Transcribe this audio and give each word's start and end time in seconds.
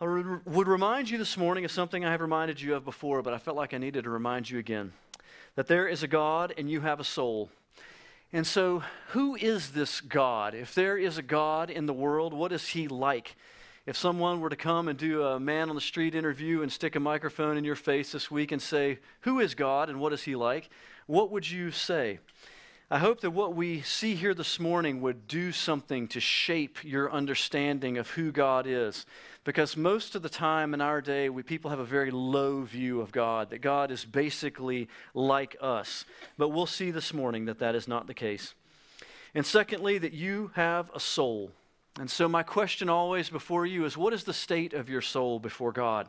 I 0.00 0.04
would 0.04 0.68
remind 0.68 1.10
you 1.10 1.18
this 1.18 1.36
morning 1.36 1.64
of 1.64 1.72
something 1.72 2.04
I 2.04 2.12
have 2.12 2.20
reminded 2.20 2.60
you 2.60 2.76
of 2.76 2.84
before, 2.84 3.20
but 3.20 3.34
I 3.34 3.38
felt 3.38 3.56
like 3.56 3.74
I 3.74 3.78
needed 3.78 4.04
to 4.04 4.10
remind 4.10 4.48
you 4.48 4.60
again 4.60 4.92
that 5.56 5.66
there 5.66 5.88
is 5.88 6.04
a 6.04 6.06
God 6.06 6.54
and 6.56 6.70
you 6.70 6.82
have 6.82 7.00
a 7.00 7.04
soul. 7.04 7.50
And 8.32 8.46
so, 8.46 8.84
who 9.08 9.34
is 9.34 9.72
this 9.72 10.00
God? 10.00 10.54
If 10.54 10.72
there 10.72 10.96
is 10.96 11.18
a 11.18 11.22
God 11.22 11.68
in 11.68 11.86
the 11.86 11.92
world, 11.92 12.32
what 12.32 12.52
is 12.52 12.68
he 12.68 12.86
like? 12.86 13.34
If 13.86 13.96
someone 13.96 14.40
were 14.40 14.50
to 14.50 14.54
come 14.56 14.86
and 14.86 14.96
do 14.96 15.24
a 15.24 15.40
man 15.40 15.68
on 15.68 15.74
the 15.74 15.80
street 15.80 16.14
interview 16.14 16.62
and 16.62 16.70
stick 16.70 16.94
a 16.94 17.00
microphone 17.00 17.56
in 17.56 17.64
your 17.64 17.74
face 17.74 18.12
this 18.12 18.30
week 18.30 18.52
and 18.52 18.62
say, 18.62 19.00
Who 19.22 19.40
is 19.40 19.56
God 19.56 19.88
and 19.88 19.98
what 19.98 20.12
is 20.12 20.22
he 20.22 20.36
like? 20.36 20.70
What 21.06 21.32
would 21.32 21.50
you 21.50 21.72
say? 21.72 22.20
I 22.90 23.00
hope 23.00 23.20
that 23.20 23.32
what 23.32 23.54
we 23.54 23.82
see 23.82 24.14
here 24.14 24.32
this 24.32 24.58
morning 24.58 25.02
would 25.02 25.28
do 25.28 25.52
something 25.52 26.08
to 26.08 26.20
shape 26.20 26.82
your 26.82 27.12
understanding 27.12 27.98
of 27.98 28.08
who 28.08 28.32
God 28.32 28.66
is. 28.66 29.04
Because 29.44 29.76
most 29.76 30.14
of 30.14 30.22
the 30.22 30.30
time 30.30 30.72
in 30.72 30.80
our 30.80 31.02
day, 31.02 31.28
we, 31.28 31.42
people 31.42 31.68
have 31.68 31.80
a 31.80 31.84
very 31.84 32.10
low 32.10 32.62
view 32.62 33.02
of 33.02 33.12
God, 33.12 33.50
that 33.50 33.58
God 33.58 33.90
is 33.90 34.06
basically 34.06 34.88
like 35.12 35.54
us. 35.60 36.06
But 36.38 36.48
we'll 36.48 36.64
see 36.64 36.90
this 36.90 37.12
morning 37.12 37.44
that 37.44 37.58
that 37.58 37.74
is 37.74 37.88
not 37.88 38.06
the 38.06 38.14
case. 38.14 38.54
And 39.34 39.44
secondly, 39.44 39.98
that 39.98 40.14
you 40.14 40.52
have 40.54 40.90
a 40.94 41.00
soul. 41.00 41.50
And 42.00 42.10
so, 42.10 42.26
my 42.26 42.42
question 42.42 42.88
always 42.88 43.28
before 43.28 43.66
you 43.66 43.84
is 43.84 43.98
what 43.98 44.14
is 44.14 44.24
the 44.24 44.32
state 44.32 44.72
of 44.72 44.88
your 44.88 45.02
soul 45.02 45.38
before 45.38 45.72
God? 45.72 46.08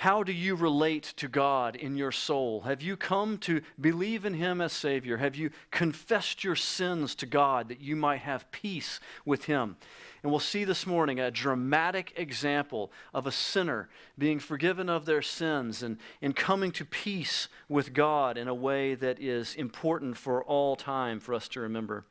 How 0.00 0.22
do 0.22 0.32
you 0.32 0.54
relate 0.54 1.12
to 1.18 1.28
God 1.28 1.76
in 1.76 1.94
your 1.94 2.10
soul? 2.10 2.62
Have 2.62 2.80
you 2.80 2.96
come 2.96 3.36
to 3.40 3.60
believe 3.78 4.24
in 4.24 4.32
Him 4.32 4.62
as 4.62 4.72
Savior? 4.72 5.18
Have 5.18 5.36
you 5.36 5.50
confessed 5.70 6.42
your 6.42 6.56
sins 6.56 7.14
to 7.16 7.26
God 7.26 7.68
that 7.68 7.82
you 7.82 7.96
might 7.96 8.22
have 8.22 8.50
peace 8.50 8.98
with 9.26 9.44
Him? 9.44 9.76
And 10.22 10.32
we'll 10.32 10.40
see 10.40 10.64
this 10.64 10.86
morning 10.86 11.20
a 11.20 11.30
dramatic 11.30 12.14
example 12.16 12.90
of 13.12 13.26
a 13.26 13.30
sinner 13.30 13.90
being 14.16 14.38
forgiven 14.38 14.88
of 14.88 15.04
their 15.04 15.20
sins 15.20 15.82
and, 15.82 15.98
and 16.22 16.34
coming 16.34 16.72
to 16.72 16.86
peace 16.86 17.48
with 17.68 17.92
God 17.92 18.38
in 18.38 18.48
a 18.48 18.54
way 18.54 18.94
that 18.94 19.20
is 19.20 19.54
important 19.54 20.16
for 20.16 20.42
all 20.44 20.76
time 20.76 21.20
for 21.20 21.34
us 21.34 21.46
to 21.48 21.60
remember. 21.60 22.06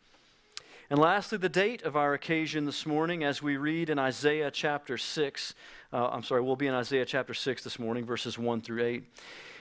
And 0.92 0.98
lastly, 0.98 1.38
the 1.38 1.50
date 1.50 1.84
of 1.84 1.96
our 1.96 2.16
occasion 2.16 2.66
this 2.66 2.84
morning, 2.84 3.24
as 3.24 3.44
we 3.44 3.58
read 3.58 3.92
in 3.92 4.00
Isaiah 4.00 4.50
chapter 4.50 4.98
6, 4.98 5.54
uh, 5.94 6.08
I'm 6.08 6.24
sorry, 6.24 6.42
we'll 6.42 6.56
be 6.56 6.66
in 6.66 6.74
Isaiah 6.74 7.06
chapter 7.06 7.36
6 7.36 7.64
this 7.64 7.78
morning, 7.78 8.06
verses 8.06 8.40
1 8.40 8.62
through 8.62 8.84
8, 8.84 9.04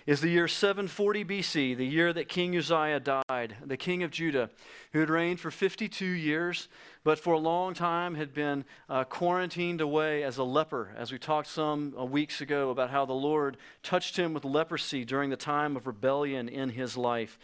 is 0.07 0.23
the 0.23 0.31
year 0.31 0.49
740 0.49 1.27
BC, 1.27 1.77
the 1.77 1.85
year 1.85 2.15
that 2.15 2.31
King 2.31 2.57
Uzziah 2.57 3.01
died, 3.01 3.57
the 3.63 3.77
king 3.77 4.03
of 4.03 4.11
Judah, 4.11 4.49
who 4.95 5.01
had 5.01 5.11
reigned 5.11 5.39
for 5.39 5.51
52 5.51 6.03
years, 6.03 6.69
but 7.05 7.19
for 7.19 7.35
a 7.35 7.39
long 7.39 7.75
time 7.75 8.15
had 8.15 8.33
been 8.33 8.65
uh, 8.89 9.05
quarantined 9.05 9.83
away 9.83 10.23
as 10.23 10.39
a 10.39 10.45
leper, 10.45 10.95
as 10.97 11.13
we 11.13 11.19
talked 11.19 11.49
some 11.49 11.95
uh, 11.99 12.07
weeks 12.07 12.41
ago 12.41 12.71
about 12.71 12.89
how 12.89 13.05
the 13.05 13.13
Lord 13.13 13.59
touched 13.83 14.17
him 14.19 14.33
with 14.33 14.47
leprosy 14.47 15.05
during 15.05 15.29
the 15.29 15.37
time 15.37 15.77
of 15.77 15.87
rebellion 15.87 16.49
in 16.49 16.71
his 16.71 16.97
life. 16.97 17.39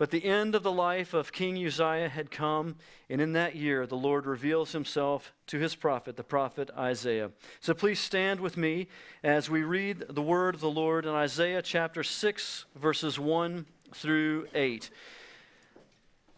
But 0.00 0.10
the 0.10 0.24
end 0.24 0.54
of 0.54 0.62
the 0.62 0.72
life 0.72 1.12
of 1.12 1.30
King 1.30 1.62
Uzziah 1.62 2.08
had 2.08 2.30
come, 2.30 2.76
and 3.10 3.20
in 3.20 3.34
that 3.34 3.54
year 3.54 3.86
the 3.86 3.98
Lord 3.98 4.24
reveals 4.24 4.72
himself 4.72 5.34
to 5.48 5.58
his 5.58 5.74
prophet, 5.74 6.16
the 6.16 6.24
prophet 6.24 6.70
Isaiah. 6.74 7.32
So 7.60 7.74
please 7.74 8.00
stand 8.00 8.40
with 8.40 8.56
me 8.56 8.88
as 9.22 9.50
we 9.50 9.62
read 9.62 10.06
the 10.08 10.22
word 10.22 10.54
of 10.54 10.62
the 10.62 10.70
Lord 10.70 11.04
in 11.04 11.10
Isaiah 11.10 11.60
chapter 11.60 12.02
6, 12.02 12.64
verses 12.74 13.18
1 13.18 13.66
through 13.92 14.48
8. 14.54 14.88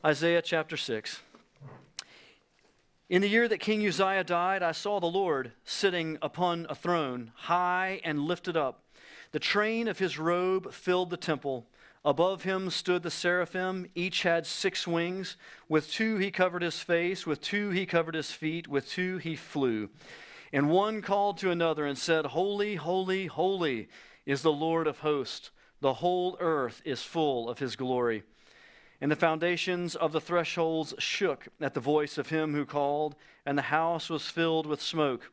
Isaiah 0.04 0.42
chapter 0.42 0.76
6. 0.76 1.20
In 3.08 3.22
the 3.22 3.28
year 3.28 3.47
that 3.47 3.60
King 3.60 3.86
Uzziah 3.86 4.24
died, 4.24 4.64
I 4.64 4.72
saw 4.72 4.98
the 4.98 5.06
Lord 5.06 5.52
sitting 5.64 6.19
upon 6.20 6.66
a 6.69 6.74
throne, 6.74 7.30
high 7.36 8.00
and 8.02 8.22
lifted 8.22 8.56
up. 8.56 8.82
The 9.30 9.38
train 9.38 9.86
of 9.86 10.00
his 10.00 10.19
robe 10.19 10.72
filled 10.72 11.10
the 11.10 11.16
temple. 11.16 11.69
Above 12.05 12.42
him 12.42 12.69
stood 12.69 13.03
the 13.03 13.11
seraphim. 13.11 13.89
Each 13.95 14.22
had 14.22 14.47
six 14.47 14.87
wings. 14.87 15.37
With 15.69 15.91
two 15.91 16.16
he 16.16 16.31
covered 16.31 16.62
his 16.62 16.81
face, 16.81 17.26
with 17.26 17.41
two 17.41 17.71
he 17.71 17.87
covered 17.87 18.15
his 18.15 18.32
feet, 18.32 18.66
with 18.66 18.88
two 18.88 19.19
he 19.19 19.37
flew. 19.37 19.88
And 20.53 20.69
one 20.69 21.00
called 21.00 21.38
to 21.38 21.50
another 21.50 21.87
and 21.87 21.97
said, 21.97 22.26
Holy, 22.26 22.75
holy, 22.75 23.26
holy 23.26 23.88
is 24.26 24.43
the 24.43 24.53
Lord 24.53 24.87
of 24.87 24.99
hosts. 24.99 25.50
The 25.81 25.94
whole 25.94 26.37
earth 26.41 26.82
is 26.84 27.03
full 27.03 27.49
of 27.49 27.60
his 27.60 27.76
glory. 27.76 28.25
And 29.00 29.10
the 29.10 29.16
foundations 29.16 29.97
of 29.97 30.12
the 30.12 30.21
thresholds 30.21 30.94
shook 30.99 31.49
at 31.60 31.75
the 31.75 31.81
voice 31.81 32.19
of 32.19 32.28
him 32.28 32.55
who 32.55 32.65
called, 32.65 33.16
and 33.47 33.59
the 33.59 33.62
house 33.62 34.09
was 34.09 34.26
filled 34.28 34.66
with 34.66 34.81
smoke. 34.81 35.32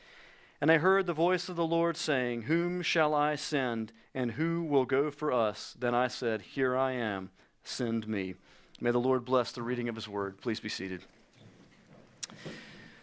And 0.61 0.71
I 0.71 0.77
heard 0.77 1.07
the 1.07 1.13
voice 1.13 1.49
of 1.49 1.55
the 1.55 1.65
Lord 1.65 1.97
saying, 1.97 2.43
Whom 2.43 2.83
shall 2.83 3.15
I 3.15 3.35
send, 3.35 3.91
and 4.13 4.33
who 4.33 4.61
will 4.61 4.85
go 4.85 5.09
for 5.09 5.31
us? 5.31 5.75
Then 5.79 5.95
I 5.95 6.07
said, 6.07 6.43
Here 6.43 6.77
I 6.77 6.91
am, 6.91 7.31
send 7.63 8.07
me. 8.07 8.35
May 8.79 8.91
the 8.91 8.99
Lord 8.99 9.25
bless 9.25 9.51
the 9.51 9.63
reading 9.63 9.89
of 9.89 9.95
his 9.95 10.07
word. 10.07 10.39
Please 10.39 10.59
be 10.59 10.69
seated. 10.69 11.01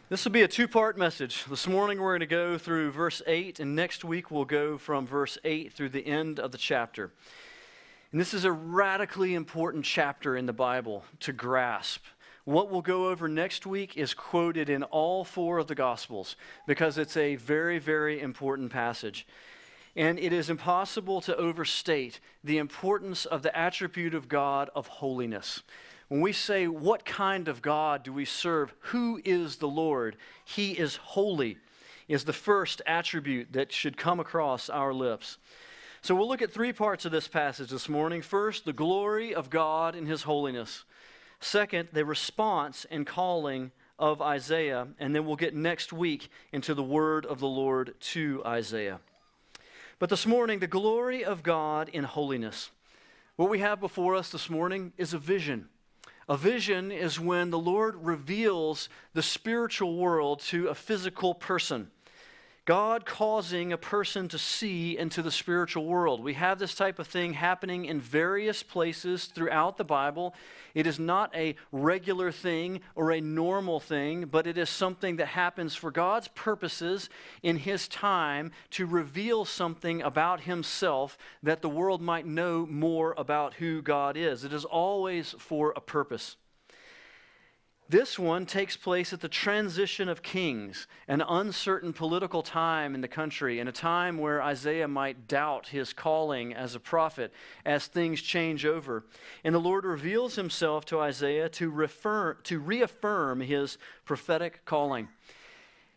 This 0.08 0.24
will 0.24 0.30
be 0.30 0.42
a 0.42 0.48
two 0.48 0.68
part 0.68 0.96
message. 0.96 1.44
This 1.50 1.66
morning 1.66 2.00
we're 2.00 2.12
going 2.12 2.20
to 2.20 2.26
go 2.26 2.58
through 2.58 2.92
verse 2.92 3.22
8, 3.26 3.58
and 3.58 3.74
next 3.74 4.04
week 4.04 4.30
we'll 4.30 4.44
go 4.44 4.78
from 4.78 5.04
verse 5.04 5.36
8 5.44 5.72
through 5.72 5.88
the 5.88 6.06
end 6.06 6.38
of 6.38 6.52
the 6.52 6.58
chapter. 6.58 7.12
And 8.12 8.20
this 8.20 8.34
is 8.34 8.44
a 8.44 8.52
radically 8.52 9.34
important 9.34 9.84
chapter 9.84 10.36
in 10.36 10.46
the 10.46 10.52
Bible 10.52 11.04
to 11.20 11.32
grasp. 11.32 12.04
What 12.48 12.70
we'll 12.70 12.80
go 12.80 13.10
over 13.10 13.28
next 13.28 13.66
week 13.66 13.98
is 13.98 14.14
quoted 14.14 14.70
in 14.70 14.82
all 14.84 15.22
four 15.22 15.58
of 15.58 15.66
the 15.66 15.74
Gospels 15.74 16.34
because 16.66 16.96
it's 16.96 17.14
a 17.14 17.36
very, 17.36 17.78
very 17.78 18.22
important 18.22 18.72
passage. 18.72 19.26
And 19.94 20.18
it 20.18 20.32
is 20.32 20.48
impossible 20.48 21.20
to 21.20 21.36
overstate 21.36 22.20
the 22.42 22.56
importance 22.56 23.26
of 23.26 23.42
the 23.42 23.54
attribute 23.54 24.14
of 24.14 24.30
God 24.30 24.70
of 24.74 24.86
holiness. 24.86 25.62
When 26.08 26.22
we 26.22 26.32
say, 26.32 26.66
What 26.66 27.04
kind 27.04 27.48
of 27.48 27.60
God 27.60 28.02
do 28.02 28.14
we 28.14 28.24
serve? 28.24 28.72
Who 28.78 29.20
is 29.26 29.56
the 29.56 29.68
Lord? 29.68 30.16
He 30.42 30.72
is 30.72 30.96
holy, 30.96 31.58
is 32.08 32.24
the 32.24 32.32
first 32.32 32.80
attribute 32.86 33.52
that 33.52 33.72
should 33.72 33.98
come 33.98 34.20
across 34.20 34.70
our 34.70 34.94
lips. 34.94 35.36
So 36.00 36.14
we'll 36.14 36.28
look 36.28 36.40
at 36.40 36.50
three 36.50 36.72
parts 36.72 37.04
of 37.04 37.12
this 37.12 37.28
passage 37.28 37.68
this 37.68 37.90
morning. 37.90 38.22
First, 38.22 38.64
the 38.64 38.72
glory 38.72 39.34
of 39.34 39.50
God 39.50 39.94
in 39.94 40.06
His 40.06 40.22
holiness. 40.22 40.84
Second, 41.40 41.88
the 41.92 42.04
response 42.04 42.86
and 42.90 43.06
calling 43.06 43.70
of 43.98 44.22
Isaiah, 44.22 44.88
and 44.98 45.14
then 45.14 45.24
we'll 45.24 45.36
get 45.36 45.54
next 45.54 45.92
week 45.92 46.30
into 46.52 46.74
the 46.74 46.82
word 46.82 47.26
of 47.26 47.40
the 47.40 47.48
Lord 47.48 47.94
to 48.00 48.42
Isaiah. 48.44 49.00
But 49.98 50.10
this 50.10 50.26
morning, 50.26 50.60
the 50.60 50.66
glory 50.66 51.24
of 51.24 51.42
God 51.42 51.88
in 51.88 52.04
holiness. 52.04 52.70
What 53.36 53.50
we 53.50 53.58
have 53.60 53.80
before 53.80 54.14
us 54.14 54.30
this 54.30 54.48
morning 54.48 54.92
is 54.96 55.14
a 55.14 55.18
vision. 55.18 55.68
A 56.28 56.36
vision 56.36 56.92
is 56.92 57.18
when 57.18 57.50
the 57.50 57.58
Lord 57.58 57.96
reveals 58.04 58.88
the 59.14 59.22
spiritual 59.22 59.96
world 59.96 60.40
to 60.40 60.68
a 60.68 60.74
physical 60.74 61.34
person. 61.34 61.90
God 62.68 63.06
causing 63.06 63.72
a 63.72 63.78
person 63.78 64.28
to 64.28 64.36
see 64.36 64.98
into 64.98 65.22
the 65.22 65.30
spiritual 65.30 65.86
world. 65.86 66.22
We 66.22 66.34
have 66.34 66.58
this 66.58 66.74
type 66.74 66.98
of 66.98 67.06
thing 67.06 67.32
happening 67.32 67.86
in 67.86 67.98
various 67.98 68.62
places 68.62 69.24
throughout 69.24 69.78
the 69.78 69.84
Bible. 69.84 70.34
It 70.74 70.86
is 70.86 70.98
not 70.98 71.34
a 71.34 71.56
regular 71.72 72.30
thing 72.30 72.82
or 72.94 73.10
a 73.10 73.22
normal 73.22 73.80
thing, 73.80 74.26
but 74.26 74.46
it 74.46 74.58
is 74.58 74.68
something 74.68 75.16
that 75.16 75.28
happens 75.28 75.76
for 75.76 75.90
God's 75.90 76.28
purposes 76.28 77.08
in 77.42 77.56
His 77.56 77.88
time 77.88 78.52
to 78.72 78.84
reveal 78.84 79.46
something 79.46 80.02
about 80.02 80.42
Himself 80.42 81.16
that 81.42 81.62
the 81.62 81.70
world 81.70 82.02
might 82.02 82.26
know 82.26 82.66
more 82.66 83.14
about 83.16 83.54
who 83.54 83.80
God 83.80 84.14
is. 84.14 84.44
It 84.44 84.52
is 84.52 84.66
always 84.66 85.34
for 85.38 85.72
a 85.74 85.80
purpose. 85.80 86.36
This 87.90 88.18
one 88.18 88.44
takes 88.44 88.76
place 88.76 89.14
at 89.14 89.20
the 89.20 89.30
transition 89.30 90.10
of 90.10 90.22
kings, 90.22 90.86
an 91.06 91.22
uncertain 91.22 91.94
political 91.94 92.42
time 92.42 92.94
in 92.94 93.00
the 93.00 93.08
country, 93.08 93.60
and 93.60 93.68
a 93.68 93.72
time 93.72 94.18
where 94.18 94.42
Isaiah 94.42 94.88
might 94.88 95.26
doubt 95.26 95.68
his 95.68 95.94
calling 95.94 96.52
as 96.52 96.74
a 96.74 96.80
prophet 96.80 97.32
as 97.64 97.86
things 97.86 98.20
change 98.20 98.66
over. 98.66 99.04
And 99.42 99.54
the 99.54 99.60
Lord 99.60 99.86
reveals 99.86 100.36
himself 100.36 100.84
to 100.86 101.00
Isaiah 101.00 101.48
to, 101.50 101.70
refer, 101.70 102.34
to 102.34 102.58
reaffirm 102.58 103.40
his 103.40 103.78
prophetic 104.04 104.66
calling. 104.66 105.08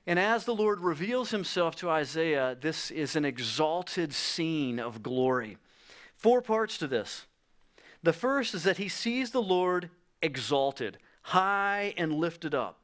And 0.07 0.17
as 0.17 0.45
the 0.45 0.55
Lord 0.55 0.79
reveals 0.79 1.31
himself 1.31 1.75
to 1.77 1.89
Isaiah, 1.89 2.57
this 2.59 2.89
is 2.89 3.17
an 3.17 3.25
exalted 3.25 4.13
scene 4.13 4.79
of 4.79 5.03
glory. 5.03 5.57
Four 6.15 6.41
parts 6.41 6.77
to 6.77 6.87
this. 6.87 7.25
The 8.01 8.13
first 8.13 8.53
is 8.53 8.63
that 8.63 8.77
he 8.77 8.87
sees 8.87 9.31
the 9.31 9.41
Lord 9.41 9.89
exalted, 10.21 10.97
high 11.21 11.93
and 11.97 12.13
lifted 12.13 12.53
up. 12.53 12.79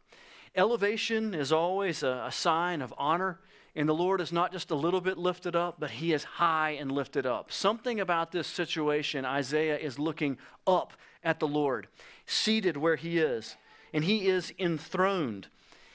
Elevation 0.56 1.34
is 1.34 1.52
always 1.52 2.04
a, 2.04 2.26
a, 2.28 2.32
sign 2.32 2.82
of 2.82 2.94
honor, 2.98 3.40
and 3.76 3.88
the 3.88 3.94
Lord 3.94 4.22
is 4.22 4.32
not 4.32 4.52
just 4.52 4.72
a 4.72 4.76
little 4.76 5.02
bit 5.02 5.18
lifted 5.18 5.56
up, 5.56 5.76
but 5.80 5.92
he 5.92 6.14
is 6.14 6.24
high 6.24 6.72
and 6.72 6.92
lifted 6.92 7.26
up. 7.26 7.52
Something 7.52 8.00
about 8.00 8.32
this 8.32 8.48
situation, 8.48 9.24
Isaiah 9.24 9.78
is 9.78 10.00
looking 10.00 10.38
up 10.66 10.94
at 11.24 11.40
the 11.40 11.48
Lord, 11.48 11.88
seated 12.26 12.76
where 12.76 12.96
he 12.96 13.20
is, 13.20 13.56
and 13.94 14.04
he 14.04 14.28
is 14.28 14.52
enthroned. 14.58 15.48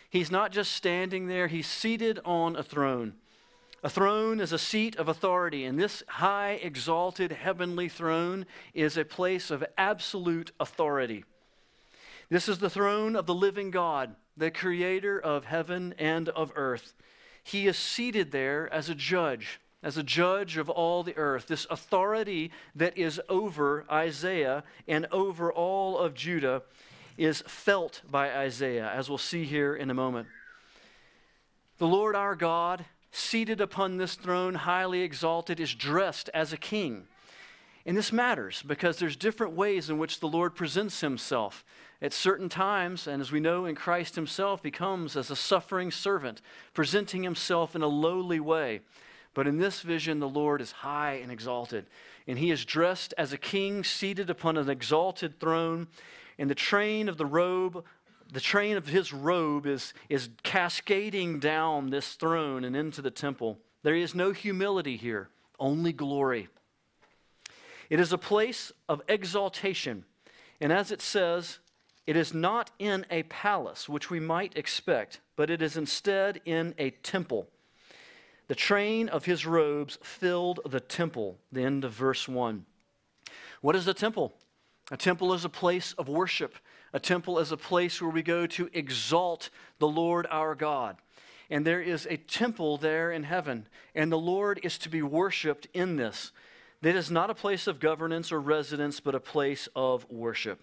He's 0.09 0.31
not 0.31 0.53
just 0.53 0.73
standing 0.73 1.27
there, 1.27 1.49
he's 1.49 1.67
seated 1.67 2.21
on 2.25 2.55
a 2.55 2.63
throne. 2.63 3.15
A 3.83 3.91
throne 3.91 4.39
is 4.39 4.53
a 4.53 4.59
seat 4.59 4.95
of 4.95 5.09
authority, 5.09 5.65
and 5.65 5.77
this 5.77 6.05
high, 6.07 6.61
exalted 6.63 7.33
heavenly 7.33 7.89
throne 7.89 8.47
is 8.75 8.97
a 8.97 9.05
place 9.05 9.51
of 9.51 9.65
absolute 9.77 10.53
authority. 10.61 11.25
This 12.33 12.49
is 12.49 12.57
the 12.57 12.71
throne 12.71 13.15
of 13.15 13.27
the 13.27 13.35
living 13.35 13.71
God, 13.71 14.17
the 14.39 14.51
creator 14.51 15.21
of 15.21 15.45
heaven 15.45 15.95
and 15.99 16.31
of 16.31 16.51
earth. 16.57 16.95
He 17.45 17.67
is 17.67 17.77
seated 17.77 18.33
there 18.33 18.73
as 18.73 18.89
a 18.89 18.95
judge, 18.95 19.61
as 19.83 19.99
a 19.99 20.03
judge 20.03 20.57
of 20.57 20.71
all 20.71 21.03
the 21.03 21.15
earth. 21.19 21.49
This 21.49 21.67
authority 21.69 22.51
that 22.75 22.97
is 22.97 23.21
over 23.29 23.85
Isaiah 23.91 24.65
and 24.89 25.07
over 25.13 25.53
all 25.53 25.99
of 25.99 26.15
Judah 26.15 26.63
is 27.19 27.43
felt 27.47 28.01
by 28.11 28.35
Isaiah, 28.35 28.91
as 28.91 29.11
we'll 29.11 29.19
see 29.19 29.45
here 29.45 29.77
in 29.77 29.91
a 29.91 29.95
moment. 29.95 30.27
The 31.77 31.87
Lord 31.87 32.17
our 32.17 32.35
God, 32.35 32.87
seated 33.11 33.61
upon 33.61 33.99
this 33.99 34.15
throne, 34.15 34.55
highly 34.55 35.03
exalted, 35.03 35.61
is 35.61 35.75
dressed 35.75 36.31
as 36.33 36.51
a 36.51 36.57
king. 36.57 37.09
And 37.85 37.97
this 37.97 38.13
matters 38.13 38.63
because 38.63 38.99
there's 38.99 39.17
different 39.17 39.55
ways 39.55 39.91
in 39.91 39.99
which 39.99 40.21
the 40.21 40.29
Lord 40.29 40.55
presents 40.55 41.01
himself. 41.01 41.65
At 42.01 42.13
certain 42.13 42.49
times, 42.49 43.07
and 43.07 43.21
as 43.21 43.33
we 43.33 43.41
know 43.41 43.65
in 43.65 43.75
Christ 43.75 44.15
himself, 44.15 44.63
he 44.63 44.71
comes 44.71 45.17
as 45.17 45.31
a 45.31 45.37
suffering 45.37 45.91
servant, 45.91 46.43
presenting 46.75 47.23
himself 47.23 47.75
in 47.75 47.83
a 47.83 47.89
lowly 47.89 48.41
way. 48.41 48.81
But 49.35 49.47
in 49.47 49.59
this 49.59 49.81
vision, 49.81 50.19
the 50.21 50.29
Lord 50.29 50.61
is 50.61 50.73
high 50.73 51.15
and 51.23 51.33
exalted. 51.33 51.87
And 52.27 52.39
he 52.39 52.51
is 52.51 52.65
dressed 52.65 53.15
as 53.17 53.33
a 53.33 53.39
king 53.39 53.83
seated 53.85 54.31
upon 54.31 54.57
an 54.57 54.69
exalted 54.69 55.41
throne 55.41 55.89
and 56.39 56.51
the 56.51 56.55
train 56.55 57.09
of 57.09 57.19
the 57.19 57.27
robe 57.27 57.85
the 58.33 58.41
train 58.41 58.79
of 58.79 58.87
his 58.87 59.13
robe 59.13 59.67
is, 59.67 59.93
is 60.09 60.31
cascading 60.43 61.39
down 61.39 61.91
this 61.91 62.15
throne 62.15 62.65
and 62.65 62.75
into 62.75 63.03
the 63.03 63.11
temple. 63.11 63.59
There 63.83 63.95
is 63.95 64.15
no 64.15 64.33
humility 64.33 64.97
here, 64.97 65.29
only 65.61 65.93
glory. 65.93 66.49
It 67.93 68.01
is 68.01 68.11
a 68.11 68.17
place 68.17 68.73
of 68.89 69.03
exaltation. 69.07 70.07
And 70.63 70.73
as 70.73 70.91
it 70.91 71.03
says, 71.03 71.59
it 72.07 72.17
is 72.17 72.33
not 72.33 72.71
in 72.79 73.05
a 73.11 73.25
palace, 73.25 73.87
which 73.87 74.09
we 74.09 74.19
might 74.19 74.57
expect, 74.57 75.21
but 75.37 75.51
it 75.51 75.61
is 75.61 75.77
instead 75.77 76.41
in 76.47 76.75
a 76.79 76.89
temple. 76.89 77.51
The 78.49 78.55
train 78.55 79.11
of 79.11 79.27
his 79.27 79.45
robes 79.45 79.99
filled 80.03 80.61
the 80.65 80.81
temple. 80.81 81.37
The 81.53 81.65
end 81.65 81.85
of 81.85 81.93
verse 81.93 82.27
1. 82.27 82.65
What 83.61 83.77
is 83.77 83.87
a 83.87 83.93
temple? 83.93 84.33
A 84.91 84.97
temple 84.97 85.35
is 85.35 85.45
a 85.45 85.51
place 85.51 85.93
of 85.99 86.09
worship. 86.09 86.55
A 86.95 86.99
temple 86.99 87.39
is 87.41 87.53
a 87.53 87.59
place 87.59 88.01
where 88.01 88.11
we 88.11 88.23
go 88.23 88.47
to 88.47 88.71
exalt 88.73 89.51
the 89.81 89.87
Lord 89.87 90.27
our 90.31 90.55
God. 90.55 90.97
And 91.51 91.67
there 91.67 91.83
is 91.83 92.07
a 92.09 92.17
temple 92.17 92.79
there 92.79 93.13
in 93.13 93.25
heaven, 93.25 93.67
and 93.95 94.11
the 94.11 94.17
Lord 94.17 94.61
is 94.63 94.79
to 94.79 94.89
be 94.89 95.03
worshiped 95.03 95.69
in 95.75 95.97
this. 95.97 96.33
That 96.83 96.97
is 96.97 97.11
not 97.11 97.31
a 97.31 97.35
place 97.35 97.67
of 97.67 97.81
governance 97.81 98.31
or 98.31 98.41
residence, 98.41 99.01
but 99.01 99.15
a 99.15 99.21
place 99.21 99.69
of 99.75 100.09
worship. 100.11 100.61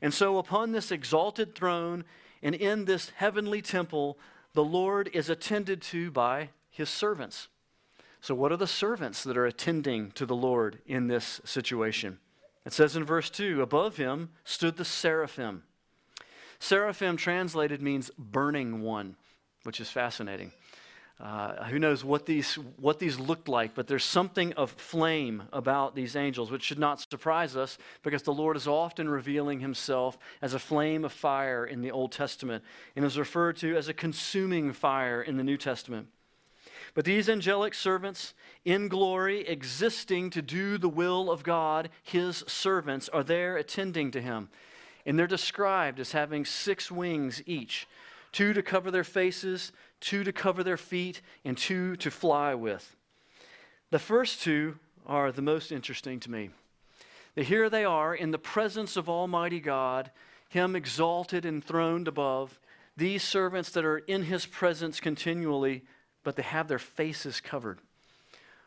And 0.00 0.12
so, 0.12 0.38
upon 0.38 0.72
this 0.72 0.92
exalted 0.92 1.54
throne 1.54 2.04
and 2.42 2.54
in 2.54 2.84
this 2.84 3.10
heavenly 3.10 3.62
temple, 3.62 4.18
the 4.52 4.64
Lord 4.64 5.10
is 5.12 5.28
attended 5.28 5.82
to 5.82 6.10
by 6.10 6.50
his 6.70 6.90
servants. 6.90 7.48
So, 8.20 8.34
what 8.34 8.52
are 8.52 8.56
the 8.56 8.66
servants 8.66 9.22
that 9.24 9.36
are 9.36 9.46
attending 9.46 10.10
to 10.12 10.26
the 10.26 10.36
Lord 10.36 10.80
in 10.86 11.06
this 11.06 11.40
situation? 11.44 12.18
It 12.64 12.72
says 12.72 12.96
in 12.96 13.04
verse 13.04 13.30
2 13.30 13.62
Above 13.62 13.96
him 13.96 14.30
stood 14.44 14.76
the 14.76 14.84
seraphim. 14.84 15.62
Seraphim 16.58 17.16
translated 17.16 17.80
means 17.80 18.10
burning 18.18 18.82
one, 18.82 19.16
which 19.62 19.80
is 19.80 19.90
fascinating. 19.90 20.52
Uh, 21.18 21.64
who 21.64 21.78
knows 21.78 22.04
what 22.04 22.26
these, 22.26 22.56
what 22.78 22.98
these 22.98 23.18
looked 23.18 23.48
like, 23.48 23.74
but 23.74 23.86
there's 23.86 24.04
something 24.04 24.52
of 24.52 24.70
flame 24.72 25.44
about 25.50 25.94
these 25.94 26.14
angels, 26.14 26.50
which 26.50 26.62
should 26.62 26.78
not 26.78 27.00
surprise 27.00 27.56
us 27.56 27.78
because 28.02 28.22
the 28.22 28.34
Lord 28.34 28.54
is 28.54 28.68
often 28.68 29.08
revealing 29.08 29.60
himself 29.60 30.18
as 30.42 30.52
a 30.52 30.58
flame 30.58 31.06
of 31.06 31.12
fire 31.12 31.64
in 31.64 31.80
the 31.80 31.90
Old 31.90 32.12
Testament 32.12 32.62
and 32.94 33.02
is 33.02 33.18
referred 33.18 33.56
to 33.58 33.74
as 33.76 33.88
a 33.88 33.94
consuming 33.94 34.74
fire 34.74 35.22
in 35.22 35.38
the 35.38 35.44
New 35.44 35.56
Testament. 35.56 36.08
But 36.92 37.06
these 37.06 37.30
angelic 37.30 37.72
servants 37.72 38.34
in 38.66 38.88
glory, 38.88 39.46
existing 39.48 40.30
to 40.30 40.42
do 40.42 40.76
the 40.76 40.88
will 40.88 41.30
of 41.30 41.42
God, 41.42 41.88
his 42.02 42.44
servants, 42.46 43.08
are 43.08 43.24
there 43.24 43.56
attending 43.56 44.10
to 44.10 44.20
him. 44.20 44.50
And 45.06 45.18
they're 45.18 45.26
described 45.26 45.98
as 45.98 46.12
having 46.12 46.44
six 46.44 46.90
wings 46.90 47.42
each 47.46 47.86
two 48.36 48.52
to 48.52 48.62
cover 48.62 48.90
their 48.90 49.02
faces, 49.02 49.72
two 49.98 50.22
to 50.22 50.30
cover 50.30 50.62
their 50.62 50.76
feet, 50.76 51.22
and 51.42 51.56
two 51.56 51.96
to 51.96 52.10
fly 52.10 52.54
with. 52.54 52.94
The 53.88 53.98
first 53.98 54.42
two 54.42 54.78
are 55.06 55.32
the 55.32 55.40
most 55.40 55.72
interesting 55.72 56.20
to 56.20 56.30
me. 56.30 56.50
That 57.34 57.46
here 57.46 57.70
they 57.70 57.86
are 57.86 58.14
in 58.14 58.32
the 58.32 58.38
presence 58.38 58.94
of 58.98 59.08
Almighty 59.08 59.58
God, 59.58 60.10
Him 60.50 60.76
exalted 60.76 61.46
and 61.46 61.64
throned 61.64 62.08
above, 62.08 62.60
these 62.94 63.22
servants 63.22 63.70
that 63.70 63.86
are 63.86 63.98
in 64.00 64.24
His 64.24 64.44
presence 64.44 65.00
continually 65.00 65.84
but 66.22 66.36
they 66.36 66.42
have 66.42 66.68
their 66.68 66.78
faces 66.78 67.40
covered. 67.40 67.78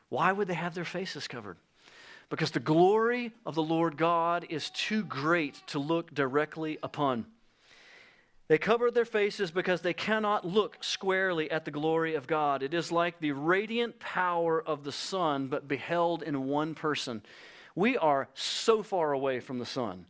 Why 0.07 0.31
would 0.31 0.47
they 0.47 0.55
have 0.55 0.73
their 0.73 0.83
faces 0.83 1.27
covered? 1.27 1.57
Because 2.31 2.49
the 2.49 2.59
glory 2.59 3.33
of 3.45 3.53
the 3.53 3.61
Lord 3.61 3.97
God 3.97 4.47
is 4.49 4.71
too 4.71 5.03
great 5.03 5.61
to 5.67 5.77
look 5.77 6.11
directly 6.11 6.79
upon. 6.81 7.27
They 8.49 8.57
cover 8.57 8.89
their 8.89 9.05
faces 9.05 9.51
because 9.51 9.81
they 9.81 9.93
cannot 9.93 10.43
look 10.43 10.77
squarely 10.81 11.51
at 11.51 11.65
the 11.65 11.71
glory 11.71 12.15
of 12.15 12.25
God. 12.25 12.63
It 12.63 12.73
is 12.73 12.91
like 12.91 13.19
the 13.19 13.31
radiant 13.31 13.99
power 13.99 14.59
of 14.59 14.83
the 14.83 14.91
sun, 14.91 15.47
but 15.49 15.67
beheld 15.67 16.23
in 16.23 16.47
one 16.47 16.73
person. 16.73 17.21
We 17.75 17.95
are 17.95 18.27
so 18.33 18.81
far 18.81 19.13
away 19.13 19.39
from 19.39 19.59
the 19.59 19.67
sun. 19.67 20.07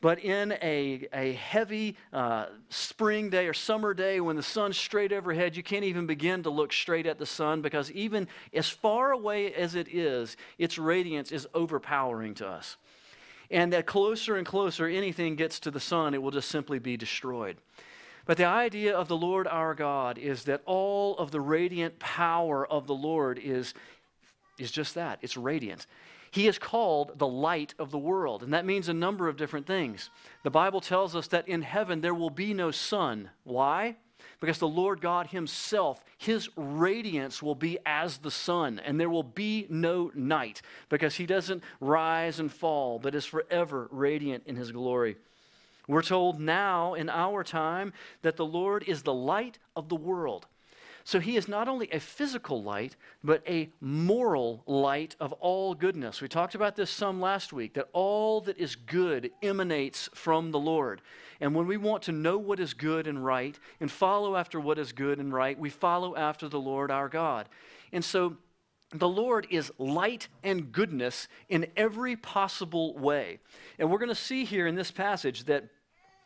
But 0.00 0.20
in 0.20 0.52
a, 0.62 1.08
a 1.12 1.32
heavy 1.32 1.96
uh, 2.12 2.46
spring 2.68 3.28
day 3.28 3.48
or 3.48 3.52
summer 3.52 3.92
day 3.92 4.20
when 4.20 4.36
the 4.36 4.42
sun's 4.42 4.78
straight 4.78 5.12
overhead, 5.12 5.56
you 5.56 5.64
can't 5.64 5.84
even 5.84 6.06
begin 6.06 6.44
to 6.44 6.50
look 6.50 6.72
straight 6.72 7.06
at 7.06 7.18
the 7.18 7.26
sun 7.26 7.60
because 7.60 7.90
even 7.90 8.28
as 8.54 8.68
far 8.68 9.10
away 9.10 9.52
as 9.52 9.74
it 9.74 9.88
is, 9.92 10.36
its 10.58 10.78
radiance 10.78 11.32
is 11.32 11.48
overpowering 11.54 12.34
to 12.34 12.46
us. 12.46 12.76
And 13.50 13.72
that 13.72 13.86
closer 13.86 14.36
and 14.36 14.46
closer 14.46 14.86
anything 14.86 15.34
gets 15.34 15.58
to 15.60 15.70
the 15.70 15.80
sun, 15.80 16.14
it 16.14 16.22
will 16.22 16.30
just 16.30 16.48
simply 16.48 16.78
be 16.78 16.96
destroyed. 16.96 17.56
But 18.26 18.36
the 18.36 18.44
idea 18.44 18.96
of 18.96 19.08
the 19.08 19.16
Lord 19.16 19.48
our 19.48 19.74
God 19.74 20.18
is 20.18 20.44
that 20.44 20.62
all 20.66 21.16
of 21.16 21.30
the 21.30 21.40
radiant 21.40 21.98
power 21.98 22.64
of 22.66 22.86
the 22.86 22.94
Lord 22.94 23.40
is, 23.42 23.74
is 24.58 24.70
just 24.70 24.94
that 24.94 25.18
it's 25.22 25.36
radiant. 25.36 25.86
He 26.30 26.46
is 26.46 26.58
called 26.58 27.18
the 27.18 27.26
light 27.26 27.74
of 27.78 27.90
the 27.90 27.98
world, 27.98 28.44
and 28.44 28.54
that 28.54 28.64
means 28.64 28.88
a 28.88 28.94
number 28.94 29.28
of 29.28 29.36
different 29.36 29.66
things. 29.66 30.10
The 30.44 30.50
Bible 30.50 30.80
tells 30.80 31.16
us 31.16 31.26
that 31.28 31.48
in 31.48 31.62
heaven 31.62 32.02
there 32.02 32.14
will 32.14 32.30
be 32.30 32.54
no 32.54 32.70
sun. 32.70 33.30
Why? 33.42 33.96
Because 34.40 34.58
the 34.58 34.66
Lord 34.66 35.00
God 35.00 35.28
Himself, 35.28 36.02
His 36.16 36.48
radiance 36.56 37.42
will 37.42 37.54
be 37.54 37.78
as 37.84 38.18
the 38.18 38.30
sun, 38.30 38.80
and 38.82 38.98
there 38.98 39.10
will 39.10 39.22
be 39.22 39.66
no 39.68 40.10
night, 40.14 40.62
because 40.88 41.16
He 41.16 41.26
doesn't 41.26 41.62
rise 41.80 42.40
and 42.40 42.50
fall, 42.50 42.98
but 42.98 43.14
is 43.14 43.26
forever 43.26 43.86
radiant 43.90 44.44
in 44.46 44.56
His 44.56 44.72
glory. 44.72 45.16
We're 45.86 46.02
told 46.02 46.40
now 46.40 46.94
in 46.94 47.08
our 47.08 47.44
time 47.44 47.92
that 48.22 48.36
the 48.36 48.46
Lord 48.46 48.84
is 48.84 49.02
the 49.02 49.12
light 49.12 49.58
of 49.76 49.88
the 49.88 49.96
world. 49.96 50.46
So 51.10 51.18
he 51.18 51.36
is 51.36 51.48
not 51.48 51.66
only 51.66 51.90
a 51.90 51.98
physical 51.98 52.62
light, 52.62 52.94
but 53.24 53.42
a 53.44 53.72
moral 53.80 54.62
light 54.64 55.16
of 55.18 55.32
all 55.32 55.74
goodness. 55.74 56.20
We 56.20 56.28
talked 56.28 56.54
about 56.54 56.76
this 56.76 56.88
some 56.88 57.20
last 57.20 57.52
week 57.52 57.74
that 57.74 57.88
all 57.92 58.40
that 58.42 58.56
is 58.58 58.76
good 58.76 59.32
emanates 59.42 60.08
from 60.14 60.52
the 60.52 60.60
Lord. 60.60 61.02
And 61.40 61.52
when 61.52 61.66
we 61.66 61.76
want 61.76 62.04
to 62.04 62.12
know 62.12 62.38
what 62.38 62.60
is 62.60 62.74
good 62.74 63.08
and 63.08 63.24
right 63.24 63.58
and 63.80 63.90
follow 63.90 64.36
after 64.36 64.60
what 64.60 64.78
is 64.78 64.92
good 64.92 65.18
and 65.18 65.32
right, 65.34 65.58
we 65.58 65.68
follow 65.68 66.14
after 66.14 66.48
the 66.48 66.60
Lord 66.60 66.92
our 66.92 67.08
God. 67.08 67.48
And 67.92 68.04
so 68.04 68.36
the 68.94 69.08
Lord 69.08 69.48
is 69.50 69.72
light 69.78 70.28
and 70.44 70.70
goodness 70.70 71.26
in 71.48 71.66
every 71.76 72.14
possible 72.14 72.96
way. 72.96 73.40
And 73.80 73.90
we're 73.90 73.98
going 73.98 74.10
to 74.10 74.14
see 74.14 74.44
here 74.44 74.68
in 74.68 74.76
this 74.76 74.92
passage 74.92 75.46
that 75.46 75.64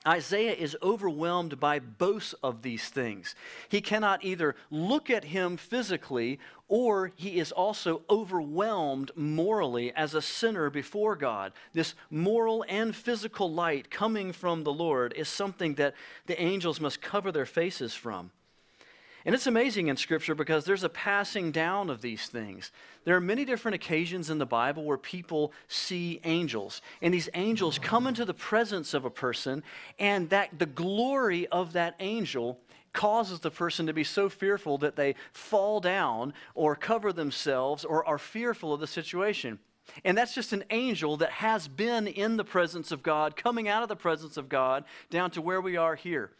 Isaiah 0.06 0.52
is 0.54 0.76
overwhelmed 0.82 1.58
by 1.58 1.78
both 1.78 2.34
of 2.42 2.62
these 2.62 2.88
things. 2.88 3.34
He 3.68 3.80
cannot 3.80 4.24
either 4.24 4.54
look 4.70 5.08
at 5.08 5.24
him 5.24 5.56
physically 5.56 6.38
or 6.68 7.12
he 7.16 7.38
is 7.38 7.52
also 7.52 8.02
overwhelmed 8.10 9.10
morally 9.16 9.92
as 9.94 10.14
a 10.14 10.22
sinner 10.22 10.70
before 10.70 11.16
God. 11.16 11.52
This 11.72 11.94
moral 12.10 12.64
and 12.68 12.94
physical 12.94 13.52
light 13.52 13.90
coming 13.90 14.32
from 14.32 14.64
the 14.64 14.72
Lord 14.72 15.12
is 15.14 15.28
something 15.28 15.74
that 15.74 15.94
the 16.26 16.40
angels 16.40 16.80
must 16.80 17.00
cover 17.00 17.32
their 17.32 17.46
faces 17.46 17.94
from. 17.94 18.30
And 19.26 19.34
it's 19.34 19.46
amazing 19.46 19.88
in 19.88 19.96
Scripture 19.96 20.34
because 20.34 20.66
there's 20.66 20.84
a 20.84 20.88
passing 20.90 21.50
down 21.50 21.88
of 21.88 22.02
these 22.02 22.26
things. 22.26 22.70
There 23.04 23.16
are 23.16 23.20
many 23.20 23.46
different 23.46 23.74
occasions 23.74 24.28
in 24.28 24.36
the 24.36 24.44
Bible 24.44 24.84
where 24.84 24.98
people 24.98 25.52
see 25.66 26.20
angels, 26.24 26.82
and 27.00 27.14
these 27.14 27.30
angels 27.32 27.78
come 27.78 28.06
into 28.06 28.26
the 28.26 28.34
presence 28.34 28.92
of 28.92 29.06
a 29.06 29.10
person, 29.10 29.62
and 29.98 30.28
that 30.28 30.58
the 30.58 30.66
glory 30.66 31.46
of 31.46 31.72
that 31.72 31.94
angel 32.00 32.60
causes 32.92 33.40
the 33.40 33.50
person 33.50 33.86
to 33.86 33.92
be 33.92 34.04
so 34.04 34.28
fearful 34.28 34.78
that 34.78 34.96
they 34.96 35.14
fall 35.32 35.80
down 35.80 36.34
or 36.54 36.76
cover 36.76 37.12
themselves 37.12 37.84
or 37.84 38.06
are 38.06 38.18
fearful 38.18 38.74
of 38.74 38.80
the 38.80 38.86
situation. 38.86 39.58
And 40.04 40.16
that's 40.16 40.34
just 40.34 40.52
an 40.52 40.64
angel 40.70 41.16
that 41.18 41.30
has 41.30 41.68
been 41.68 42.06
in 42.06 42.36
the 42.36 42.44
presence 42.44 42.90
of 42.92 43.02
God, 43.02 43.36
coming 43.36 43.68
out 43.68 43.82
of 43.82 43.88
the 43.88 43.96
presence 43.96 44.36
of 44.36 44.48
God 44.48 44.84
down 45.10 45.30
to 45.32 45.42
where 45.42 45.60
we 45.60 45.76
are 45.76 45.94
here. 45.94 46.30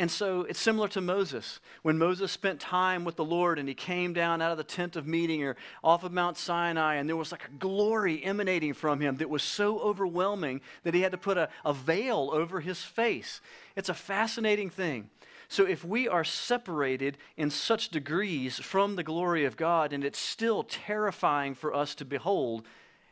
And 0.00 0.10
so 0.10 0.46
it's 0.48 0.58
similar 0.58 0.88
to 0.88 1.02
Moses. 1.02 1.60
When 1.82 1.98
Moses 1.98 2.32
spent 2.32 2.58
time 2.58 3.04
with 3.04 3.16
the 3.16 3.24
Lord 3.24 3.58
and 3.58 3.68
he 3.68 3.74
came 3.74 4.14
down 4.14 4.40
out 4.40 4.50
of 4.50 4.56
the 4.56 4.64
tent 4.64 4.96
of 4.96 5.06
meeting 5.06 5.44
or 5.44 5.56
off 5.84 6.04
of 6.04 6.10
Mount 6.10 6.38
Sinai, 6.38 6.94
and 6.94 7.06
there 7.06 7.18
was 7.18 7.32
like 7.32 7.44
a 7.44 7.58
glory 7.58 8.24
emanating 8.24 8.72
from 8.72 9.00
him 9.00 9.18
that 9.18 9.28
was 9.28 9.42
so 9.42 9.78
overwhelming 9.80 10.62
that 10.84 10.94
he 10.94 11.02
had 11.02 11.12
to 11.12 11.18
put 11.18 11.36
a, 11.36 11.50
a 11.66 11.74
veil 11.74 12.30
over 12.32 12.60
his 12.60 12.82
face. 12.82 13.42
It's 13.76 13.90
a 13.90 13.94
fascinating 13.94 14.70
thing. 14.70 15.10
So, 15.48 15.66
if 15.66 15.84
we 15.84 16.08
are 16.08 16.24
separated 16.24 17.18
in 17.36 17.50
such 17.50 17.90
degrees 17.90 18.58
from 18.58 18.96
the 18.96 19.02
glory 19.02 19.44
of 19.44 19.58
God 19.58 19.92
and 19.92 20.02
it's 20.02 20.18
still 20.18 20.62
terrifying 20.62 21.54
for 21.54 21.74
us 21.74 21.94
to 21.96 22.06
behold, 22.06 22.66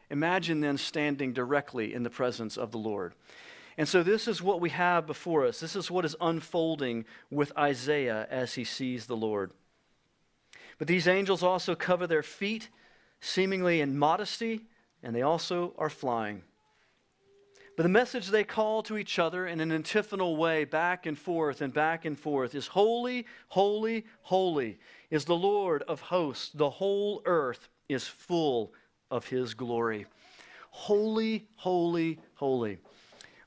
imagine 0.09 0.62
then 0.62 0.78
standing 0.78 1.35
directly 1.35 1.92
in 1.92 2.02
the 2.02 2.09
presence 2.09 2.57
of 2.57 2.71
the 2.71 2.78
Lord. 2.78 3.12
And 3.78 3.88
so, 3.88 4.02
this 4.02 4.26
is 4.26 4.42
what 4.42 4.61
we 4.61 4.70
have 4.70 5.06
before 5.06 5.47
us. 5.47 5.61
This 5.61 5.76
is 5.76 5.88
what 5.88 6.04
is 6.04 6.16
unfolding 6.20 7.04
with 7.30 7.56
Isaiah 7.56 8.26
as 8.28 8.54
he 8.54 8.64
sees 8.64 9.06
the 9.06 9.16
Lord. 9.16 9.52
But 10.78 10.88
these 10.88 11.06
angels 11.06 11.44
also 11.44 11.76
cover 11.76 12.08
their 12.08 12.25
feet, 12.25 12.70
seemingly 13.20 13.80
in 13.80 13.97
modesty, 13.97 14.66
and 15.00 15.14
they 15.14 15.23
also 15.23 15.75
are 15.78 15.90
flying. 15.90 16.42
But 17.76 17.85
the 17.85 17.88
message 17.88 18.26
they 18.26 18.42
call 18.42 18.82
to 18.82 18.99
each 18.99 19.20
other 19.20 19.47
in 19.47 19.61
an 19.61 19.70
antiphonal 19.70 20.37
way, 20.37 20.64
back 20.64 21.06
and 21.06 21.16
forth 21.16 21.61
and 21.61 21.73
back 21.73 22.04
and 22.04 22.18
forth, 22.18 22.56
is 22.56 22.66
Holy, 22.66 23.26
holy, 23.47 24.04
holy 24.23 24.80
is 25.08 25.25
the 25.25 25.37
Lord 25.37 25.85
of 25.85 26.00
hosts. 26.00 26.50
The 26.52 26.70
whole 26.70 27.23
earth 27.25 27.68
is 27.88 28.08
full 28.08 28.73
of 29.08 29.28
his 29.28 29.54
glory. 29.54 30.06
Holy, 30.70 31.47
holy, 31.54 32.18
holy. 32.35 32.80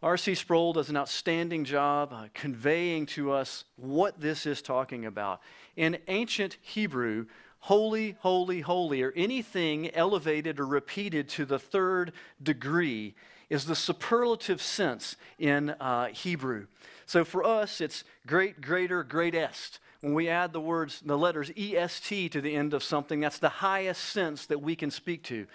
R.C. 0.04 0.34
Sproul 0.34 0.74
does 0.74 0.90
an 0.90 0.98
outstanding 0.98 1.64
job 1.64 2.12
uh, 2.12 2.26
conveying 2.34 3.06
to 3.08 3.32
us 3.32 3.66
what 3.76 4.20
this 4.20 4.48
is 4.48 4.62
talking 4.62 5.06
about. 5.06 5.42
In 5.76 6.00
ancient 6.08 6.58
Hebrew, 6.62 7.28
holy, 7.60 8.16
holy, 8.22 8.62
holy, 8.62 9.04
or 9.04 9.14
anything 9.16 9.94
elevated 9.94 10.60
or 10.60 10.66
repeated 10.66 11.30
to 11.30 11.46
the 11.46 11.60
third 11.60 12.14
degree 12.42 13.14
is 13.52 13.66
the 13.66 13.76
superlative 13.76 14.62
sense 14.62 15.18
in 15.38 15.70
uh, 15.72 16.08
Hebrew. 16.08 16.66
So 17.06 17.24
for 17.24 17.44
us, 17.44 17.80
it's 17.80 18.04
great, 18.26 18.60
greater, 18.60 19.04
greatest. 19.04 19.80
When 20.00 20.16
we 20.16 20.30
add 20.30 20.52
the 20.52 20.62
words, 20.62 21.00
the 21.06 21.18
letters 21.18 21.52
EST 21.56 22.32
to 22.32 22.42
the 22.42 22.56
end 22.56 22.74
of 22.74 22.84
something, 22.84 23.20
that's 23.20 23.38
the 23.38 23.50
highest 23.50 24.04
sense 24.06 24.48
that 24.48 24.64
we 24.64 24.76
can 24.76 24.90
speak 24.90 25.22
to. 25.24 25.46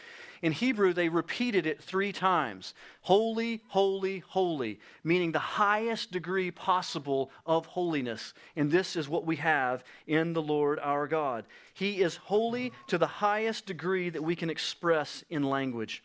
In 0.43 0.53
Hebrew, 0.53 0.93
they 0.93 1.09
repeated 1.09 1.67
it 1.67 1.83
three 1.83 2.13
times 2.13 2.75
Holy, 3.03 3.63
holy, 3.69 4.21
holy, 4.21 4.81
meaning 5.05 5.33
the 5.33 5.39
highest 5.39 6.11
degree 6.11 6.51
possible 6.51 7.31
of 7.45 7.67
holiness. 7.67 8.35
And 8.55 8.71
this 8.71 8.97
is 8.97 9.09
what 9.09 9.27
we 9.27 9.37
have 9.37 9.85
in 10.07 10.33
the 10.33 10.43
Lord 10.43 10.79
our 10.81 11.07
God. 11.07 11.45
He 11.75 12.03
is 12.03 12.17
holy 12.17 12.73
to 12.89 12.99
the 12.99 13.07
highest 13.07 13.67
degree 13.67 14.11
that 14.11 14.23
we 14.23 14.37
can 14.37 14.51
express 14.51 15.25
in 15.31 15.43
language. 15.43 16.03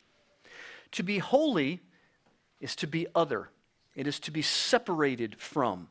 To 0.93 1.03
be 1.03 1.19
holy 1.19 1.79
is 2.59 2.75
to 2.77 2.87
be 2.87 3.07
other, 3.15 3.49
it 3.95 4.07
is 4.07 4.19
to 4.21 4.31
be 4.31 4.41
separated 4.41 5.39
from. 5.39 5.87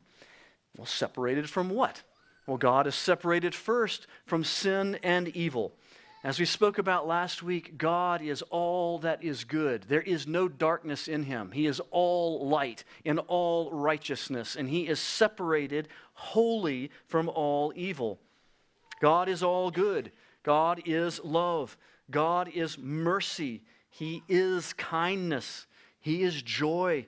Well, 0.77 0.87
separated 0.87 1.49
from 1.49 1.69
what? 1.69 2.01
Well, 2.47 2.57
God 2.57 2.87
is 2.87 2.95
separated 2.95 3.53
first 3.53 4.07
from 4.25 4.43
sin 4.43 4.97
and 5.03 5.27
evil. 5.29 5.73
As 6.23 6.39
we 6.39 6.45
spoke 6.45 6.77
about 6.77 7.07
last 7.07 7.41
week, 7.41 7.79
God 7.79 8.21
is 8.21 8.43
all 8.43 8.99
that 8.99 9.23
is 9.23 9.43
good. 9.43 9.85
There 9.87 10.03
is 10.03 10.27
no 10.27 10.47
darkness 10.47 11.07
in 11.07 11.23
him. 11.23 11.49
He 11.51 11.65
is 11.65 11.81
all 11.89 12.47
light 12.47 12.83
and 13.03 13.17
all 13.27 13.71
righteousness, 13.71 14.55
and 14.55 14.69
he 14.69 14.87
is 14.87 14.99
separated 14.99 15.87
wholly 16.13 16.91
from 17.07 17.27
all 17.27 17.73
evil. 17.75 18.19
God 19.01 19.29
is 19.29 19.41
all 19.41 19.71
good. 19.71 20.11
God 20.43 20.83
is 20.85 21.19
love. 21.23 21.75
God 22.11 22.49
is 22.53 22.77
mercy. 22.77 23.63
He 23.89 24.21
is 24.29 24.73
kindness. 24.73 25.65
He 25.99 26.21
is 26.21 26.43
joy, 26.43 27.07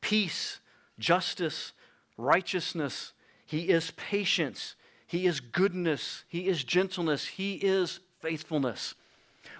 peace, 0.00 0.60
justice, 1.00 1.72
righteousness. 2.16 3.12
He 3.44 3.70
is 3.70 3.90
patience. 3.92 4.76
He 5.08 5.26
is 5.26 5.40
goodness. 5.40 6.22
He 6.28 6.46
is 6.46 6.62
gentleness. 6.62 7.26
He 7.26 7.54
is 7.54 7.98
faithfulness. 8.20 8.94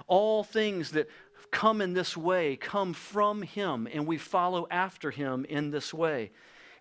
All 0.07 0.43
things 0.43 0.91
that 0.93 1.09
come 1.51 1.81
in 1.81 1.93
this 1.93 2.17
way 2.17 2.57
come 2.57 2.93
from 2.93 3.43
Him, 3.43 3.89
and 3.93 4.07
we 4.07 4.19
follow 4.19 4.67
after 4.71 5.11
Him 5.11 5.45
in 5.49 5.71
this 5.71 5.95
way. 5.95 6.33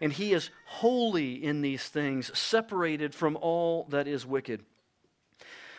And 0.01 0.11
He 0.11 0.33
is 0.33 0.49
holy 0.65 1.43
in 1.43 1.61
these 1.61 1.87
things, 1.87 2.37
separated 2.37 3.13
from 3.13 3.37
all 3.39 3.85
that 3.89 4.07
is 4.07 4.25
wicked. 4.25 4.63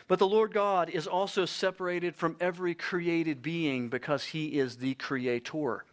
But 0.07 0.19
the 0.19 0.27
Lord 0.27 0.53
God 0.53 0.89
is 0.89 1.05
also 1.05 1.45
separated 1.45 2.15
from 2.15 2.37
every 2.39 2.73
created 2.73 3.41
being 3.41 3.89
because 3.89 4.23
He 4.23 4.57
is 4.57 4.77
the 4.77 4.95
Creator. 4.95 5.83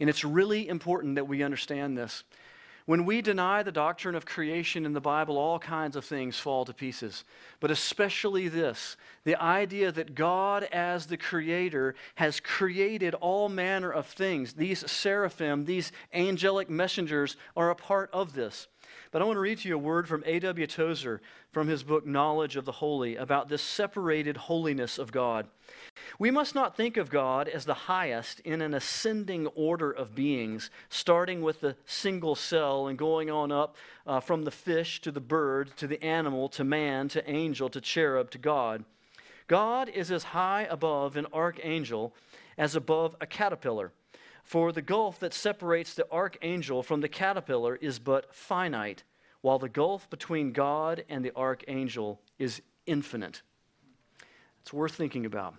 And 0.00 0.08
it's 0.08 0.24
really 0.24 0.68
important 0.68 1.16
that 1.16 1.26
we 1.26 1.42
understand 1.42 1.96
this. 1.96 2.24
When 2.88 3.04
we 3.04 3.20
deny 3.20 3.62
the 3.62 3.70
doctrine 3.70 4.14
of 4.14 4.24
creation 4.24 4.86
in 4.86 4.94
the 4.94 5.00
Bible, 5.02 5.36
all 5.36 5.58
kinds 5.58 5.94
of 5.94 6.06
things 6.06 6.38
fall 6.38 6.64
to 6.64 6.72
pieces. 6.72 7.22
But 7.60 7.70
especially 7.70 8.48
this 8.48 8.96
the 9.24 9.36
idea 9.36 9.92
that 9.92 10.14
God, 10.14 10.62
as 10.72 11.04
the 11.04 11.18
creator, 11.18 11.94
has 12.14 12.40
created 12.40 13.12
all 13.12 13.50
manner 13.50 13.92
of 13.92 14.06
things. 14.06 14.54
These 14.54 14.90
seraphim, 14.90 15.66
these 15.66 15.92
angelic 16.14 16.70
messengers, 16.70 17.36
are 17.54 17.68
a 17.68 17.74
part 17.74 18.08
of 18.14 18.32
this. 18.32 18.68
But 19.10 19.22
I 19.22 19.24
want 19.24 19.36
to 19.36 19.40
read 19.40 19.58
to 19.58 19.68
you 19.68 19.74
a 19.74 19.78
word 19.78 20.06
from 20.06 20.22
A.W. 20.26 20.66
Tozer 20.66 21.22
from 21.50 21.68
his 21.68 21.82
book 21.82 22.06
Knowledge 22.06 22.56
of 22.56 22.66
the 22.66 22.72
Holy 22.72 23.16
about 23.16 23.48
this 23.48 23.62
separated 23.62 24.36
holiness 24.36 24.98
of 24.98 25.12
God. 25.12 25.46
We 26.18 26.30
must 26.30 26.54
not 26.54 26.76
think 26.76 26.96
of 26.96 27.08
God 27.08 27.48
as 27.48 27.64
the 27.64 27.74
highest 27.74 28.40
in 28.40 28.60
an 28.60 28.74
ascending 28.74 29.46
order 29.48 29.90
of 29.90 30.14
beings, 30.14 30.70
starting 30.90 31.40
with 31.40 31.60
the 31.60 31.76
single 31.86 32.34
cell 32.34 32.86
and 32.86 32.98
going 32.98 33.30
on 33.30 33.50
up 33.50 33.76
uh, 34.06 34.20
from 34.20 34.44
the 34.44 34.50
fish 34.50 35.00
to 35.02 35.10
the 35.10 35.20
bird 35.20 35.76
to 35.78 35.86
the 35.86 36.02
animal 36.04 36.48
to 36.50 36.64
man 36.64 37.08
to 37.08 37.30
angel 37.30 37.70
to 37.70 37.80
cherub 37.80 38.30
to 38.32 38.38
God. 38.38 38.84
God 39.46 39.88
is 39.88 40.10
as 40.10 40.24
high 40.24 40.66
above 40.68 41.16
an 41.16 41.26
archangel 41.32 42.14
as 42.58 42.76
above 42.76 43.16
a 43.20 43.26
caterpillar. 43.26 43.92
For 44.48 44.72
the 44.72 44.80
gulf 44.80 45.20
that 45.20 45.34
separates 45.34 45.92
the 45.92 46.10
archangel 46.10 46.82
from 46.82 47.02
the 47.02 47.08
caterpillar 47.10 47.76
is 47.76 47.98
but 47.98 48.34
finite, 48.34 49.04
while 49.42 49.58
the 49.58 49.68
gulf 49.68 50.08
between 50.08 50.52
God 50.52 51.04
and 51.10 51.22
the 51.22 51.36
archangel 51.36 52.22
is 52.38 52.62
infinite. 52.86 53.42
It's 54.62 54.72
worth 54.72 54.94
thinking 54.94 55.26
about. 55.26 55.56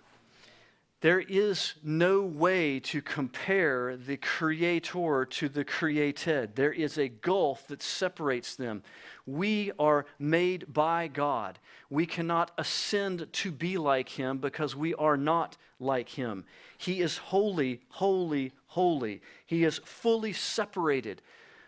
There 1.02 1.20
is 1.20 1.74
no 1.84 2.22
way 2.22 2.80
to 2.80 3.00
compare 3.00 3.96
the 3.96 4.16
creator 4.16 5.24
to 5.24 5.48
the 5.48 5.64
created. 5.64 6.56
There 6.56 6.72
is 6.72 6.98
a 6.98 7.08
gulf 7.08 7.68
that 7.68 7.82
separates 7.82 8.56
them. 8.56 8.82
We 9.24 9.70
are 9.78 10.04
made 10.18 10.72
by 10.72 11.06
God. 11.06 11.60
We 11.90 12.06
cannot 12.06 12.50
ascend 12.58 13.32
to 13.32 13.52
be 13.52 13.78
like 13.78 14.08
him 14.08 14.38
because 14.38 14.74
we 14.74 14.94
are 14.94 15.16
not 15.16 15.56
like 15.78 16.08
him. 16.08 16.44
He 16.76 17.00
is 17.00 17.18
holy, 17.18 17.82
holy, 17.88 18.52
holy. 18.70 19.20
He 19.46 19.64
is 19.64 19.80
fully 19.84 20.32
separated. 20.32 21.22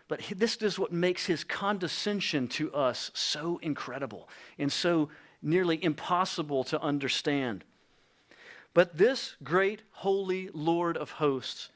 But 0.07 0.21
this 0.35 0.57
is 0.57 0.79
what 0.79 0.91
makes 0.91 1.25
his 1.25 1.43
condescension 1.43 2.47
to 2.49 2.73
us 2.73 3.11
so 3.13 3.59
incredible 3.61 4.29
and 4.57 4.71
so 4.71 5.09
nearly 5.41 5.83
impossible 5.83 6.63
to 6.65 6.81
understand. 6.81 7.63
But 8.73 8.97
this 8.97 9.35
great, 9.43 9.81
holy 9.91 10.49
Lord 10.53 10.97
of 10.97 11.11
hosts 11.11 11.69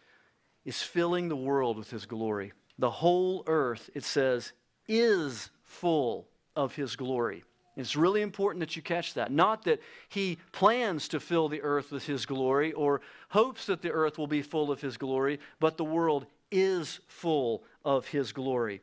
is 0.65 0.81
filling 0.81 1.29
the 1.29 1.35
world 1.35 1.77
with 1.77 1.91
his 1.91 2.05
glory. 2.05 2.53
The 2.79 2.91
whole 2.91 3.43
earth, 3.47 3.89
it 3.93 4.03
says, 4.03 4.53
is 4.87 5.49
full 5.63 6.27
of 6.55 6.75
his 6.75 6.95
glory. 6.95 7.43
It's 7.77 7.95
really 7.95 8.21
important 8.21 8.59
that 8.61 8.75
you 8.75 8.81
catch 8.81 9.13
that. 9.13 9.31
Not 9.31 9.63
that 9.65 9.79
he 10.09 10.39
plans 10.51 11.07
to 11.09 11.19
fill 11.19 11.47
the 11.47 11.61
earth 11.61 11.91
with 11.91 12.07
his 12.07 12.25
glory 12.25 12.73
or 12.73 13.01
hopes 13.29 13.67
that 13.67 13.83
the 13.83 13.91
earth 13.91 14.17
will 14.17 14.27
be 14.27 14.41
full 14.41 14.71
of 14.71 14.81
his 14.81 14.97
glory, 14.97 15.39
but 15.59 15.77
the 15.77 15.85
world 15.85 16.25
is 16.51 16.99
full 17.07 17.63
of 17.85 18.07
his 18.07 18.31
glory. 18.31 18.81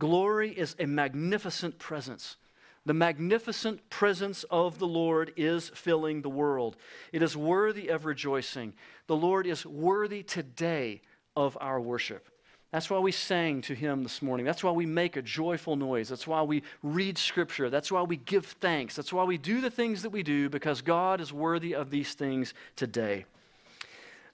Glory 0.00 0.50
is 0.50 0.74
a 0.80 0.86
magnificent 0.86 1.78
presence. 1.78 2.36
The 2.84 2.94
magnificent 2.94 3.88
presence 3.90 4.44
of 4.50 4.80
the 4.80 4.88
Lord 4.88 5.32
is 5.36 5.68
filling 5.68 6.22
the 6.22 6.28
world. 6.28 6.76
It 7.12 7.22
is 7.22 7.36
worthy 7.36 7.86
of 7.88 8.04
rejoicing. 8.04 8.74
The 9.06 9.14
Lord 9.14 9.46
is 9.46 9.64
worthy 9.64 10.24
today 10.24 11.02
of 11.36 11.56
our 11.60 11.80
worship. 11.80 12.28
That's 12.72 12.88
why 12.88 12.98
we 13.00 13.12
sang 13.12 13.60
to 13.62 13.74
him 13.74 14.02
this 14.02 14.22
morning. 14.22 14.46
That's 14.46 14.64
why 14.64 14.70
we 14.70 14.86
make 14.86 15.16
a 15.16 15.22
joyful 15.22 15.76
noise. 15.76 16.08
That's 16.08 16.26
why 16.26 16.40
we 16.40 16.62
read 16.82 17.18
scripture. 17.18 17.68
That's 17.68 17.92
why 17.92 18.00
we 18.00 18.16
give 18.16 18.46
thanks. 18.46 18.96
That's 18.96 19.12
why 19.12 19.24
we 19.24 19.36
do 19.36 19.60
the 19.60 19.70
things 19.70 20.00
that 20.02 20.10
we 20.10 20.22
do 20.22 20.48
because 20.48 20.80
God 20.80 21.20
is 21.20 21.34
worthy 21.34 21.74
of 21.74 21.90
these 21.90 22.14
things 22.14 22.54
today. 22.74 23.26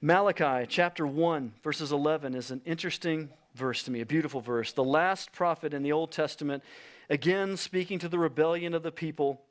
Malachi 0.00 0.66
chapter 0.68 1.04
1, 1.04 1.54
verses 1.64 1.90
11 1.90 2.36
is 2.36 2.52
an 2.52 2.62
interesting 2.64 3.28
verse 3.56 3.82
to 3.82 3.90
me, 3.90 4.00
a 4.00 4.06
beautiful 4.06 4.40
verse. 4.40 4.70
The 4.72 4.84
last 4.84 5.32
prophet 5.32 5.74
in 5.74 5.82
the 5.82 5.90
Old 5.90 6.12
Testament, 6.12 6.62
again 7.10 7.56
speaking 7.56 7.98
to 7.98 8.08
the 8.08 8.20
rebellion 8.20 8.72
of 8.72 8.84
the 8.84 8.92
people 8.92 9.42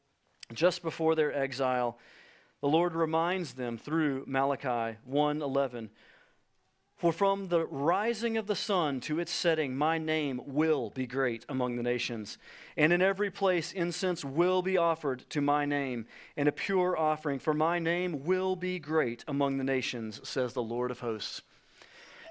just 0.53 0.81
before 0.81 1.13
their 1.13 1.35
exile, 1.35 1.97
the 2.61 2.69
Lord 2.69 2.95
reminds 2.95 3.55
them 3.55 3.77
through 3.77 4.23
Malachi 4.27 4.97
1:11 5.05 5.89
for 6.97 7.13
from 7.13 7.47
the 7.47 7.65
rising 7.65 8.37
of 8.37 8.47
the 8.47 8.55
sun 8.55 8.99
to 9.01 9.19
its 9.19 9.31
setting, 9.31 9.75
my 9.75 9.97
name 9.97 10.41
will 10.45 10.89
be 10.89 11.05
great 11.05 11.45
among 11.47 11.75
the 11.75 11.83
nations. 11.83 12.39
And 12.75 12.91
in 12.91 13.01
every 13.01 13.29
place, 13.29 13.71
incense 13.71 14.25
will 14.25 14.63
be 14.63 14.77
offered 14.77 15.23
to 15.29 15.39
my 15.39 15.65
name, 15.65 16.07
and 16.35 16.49
a 16.49 16.51
pure 16.51 16.97
offering, 16.97 17.37
for 17.37 17.53
my 17.53 17.77
name 17.77 18.23
will 18.23 18.55
be 18.55 18.79
great 18.79 19.23
among 19.27 19.57
the 19.57 19.63
nations, 19.63 20.19
says 20.27 20.53
the 20.53 20.63
Lord 20.63 20.89
of 20.89 21.01
hosts 21.01 21.43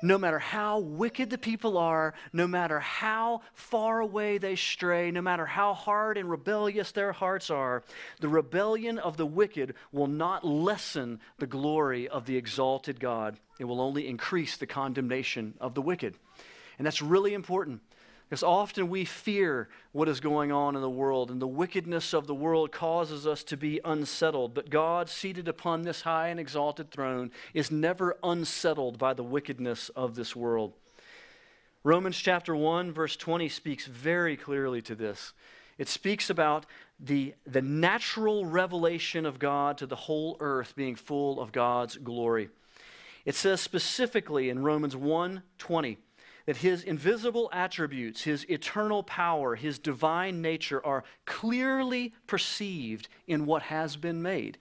no 0.03 0.19
matter 0.19 0.39
how 0.39 0.79
wicked 0.79 1.31
the 1.31 1.39
people 1.39 1.79
are, 1.79 2.15
no 2.33 2.47
matter 2.47 2.81
how 2.81 3.43
far 3.55 4.01
away 4.01 4.39
they 4.39 4.57
stray, 4.57 5.11
no 5.11 5.23
matter 5.23 5.47
how 5.47 5.75
hard 5.75 6.19
and 6.19 6.31
rebellious 6.31 6.93
their 6.93 7.13
hearts 7.13 7.51
are, 7.51 7.83
the 8.21 8.29
rebellion 8.29 8.99
of 8.99 9.17
the 9.17 9.27
wicked 9.27 9.75
will 9.93 10.07
not 10.07 10.45
lessen 10.45 11.21
the 11.39 11.47
glory 11.47 12.09
of 12.09 12.27
the 12.27 12.37
exalted 12.37 13.01
God. 13.01 13.39
It 13.59 13.65
will 13.65 13.81
only 13.81 14.09
increase 14.09 14.57
the 14.57 14.67
condemnation 14.67 15.55
of 15.61 15.75
the 15.75 15.83
wicked. 15.83 16.15
And 16.79 16.87
that's 16.87 17.01
really 17.01 17.33
important. 17.33 17.81
Because 18.29 18.43
often 18.43 18.89
we 18.89 19.05
fear 19.05 19.69
what 19.93 20.09
is 20.09 20.19
going 20.19 20.51
on 20.51 20.75
in 20.75 20.83
the 20.83 20.91
world, 20.91 21.31
and 21.31 21.41
the 21.41 21.47
wickedness 21.47 22.13
of 22.13 22.27
the 22.27 22.35
world 22.35 22.73
causes 22.73 23.25
us 23.25 23.45
to 23.45 23.57
be 23.57 23.81
unsettled. 23.85 24.53
But 24.53 24.69
God, 24.69 25.09
seated 25.09 25.47
upon 25.47 25.83
this 25.83 26.03
high 26.03 26.29
and 26.29 26.41
exalted 26.41 26.91
throne, 26.91 27.31
is 27.55 27.71
never 27.71 28.17
unsettled 28.25 28.99
by 28.99 29.15
the 29.15 29.23
wickedness 29.23 29.91
of 29.91 30.17
this 30.17 30.35
world. 30.35 30.73
Romans 31.85 32.19
chapter 32.19 32.57
1, 32.57 32.91
verse 32.91 33.15
20 33.15 33.49
speaks 33.49 33.87
very 33.87 34.37
clearly 34.37 34.83
to 34.83 34.97
this. 34.97 35.33
It 35.79 35.89
speaks 35.89 36.29
about 36.29 36.67
the, 36.99 37.35
the 37.47 37.63
natural 37.63 38.45
revelation 38.45 39.25
of 39.25 39.39
God 39.39 39.79
to 39.79 39.87
the 39.87 39.95
whole 39.95 40.37
earth 40.41 40.75
being 40.75 40.97
full 40.97 41.41
of 41.41 41.53
God's 41.53 41.97
glory. 41.97 42.49
It 43.25 43.37
says 43.37 43.61
specifically 43.61 44.49
in 44.49 44.65
Romans 44.65 44.97
1 44.97 45.43
20, 45.59 45.99
that 46.47 46.59
his 46.59 46.83
invisible 46.83 47.51
attributes, 47.53 48.23
his 48.23 48.45
eternal 48.49 49.03
power, 49.03 49.57
his 49.57 49.79
divine 49.79 50.41
nature 50.41 50.85
are 50.85 51.05
clearly 51.25 52.15
perceived 52.27 53.09
in 53.27 53.47
what 53.47 53.63
has 53.63 53.97
been 53.97 54.23
made. 54.23 54.57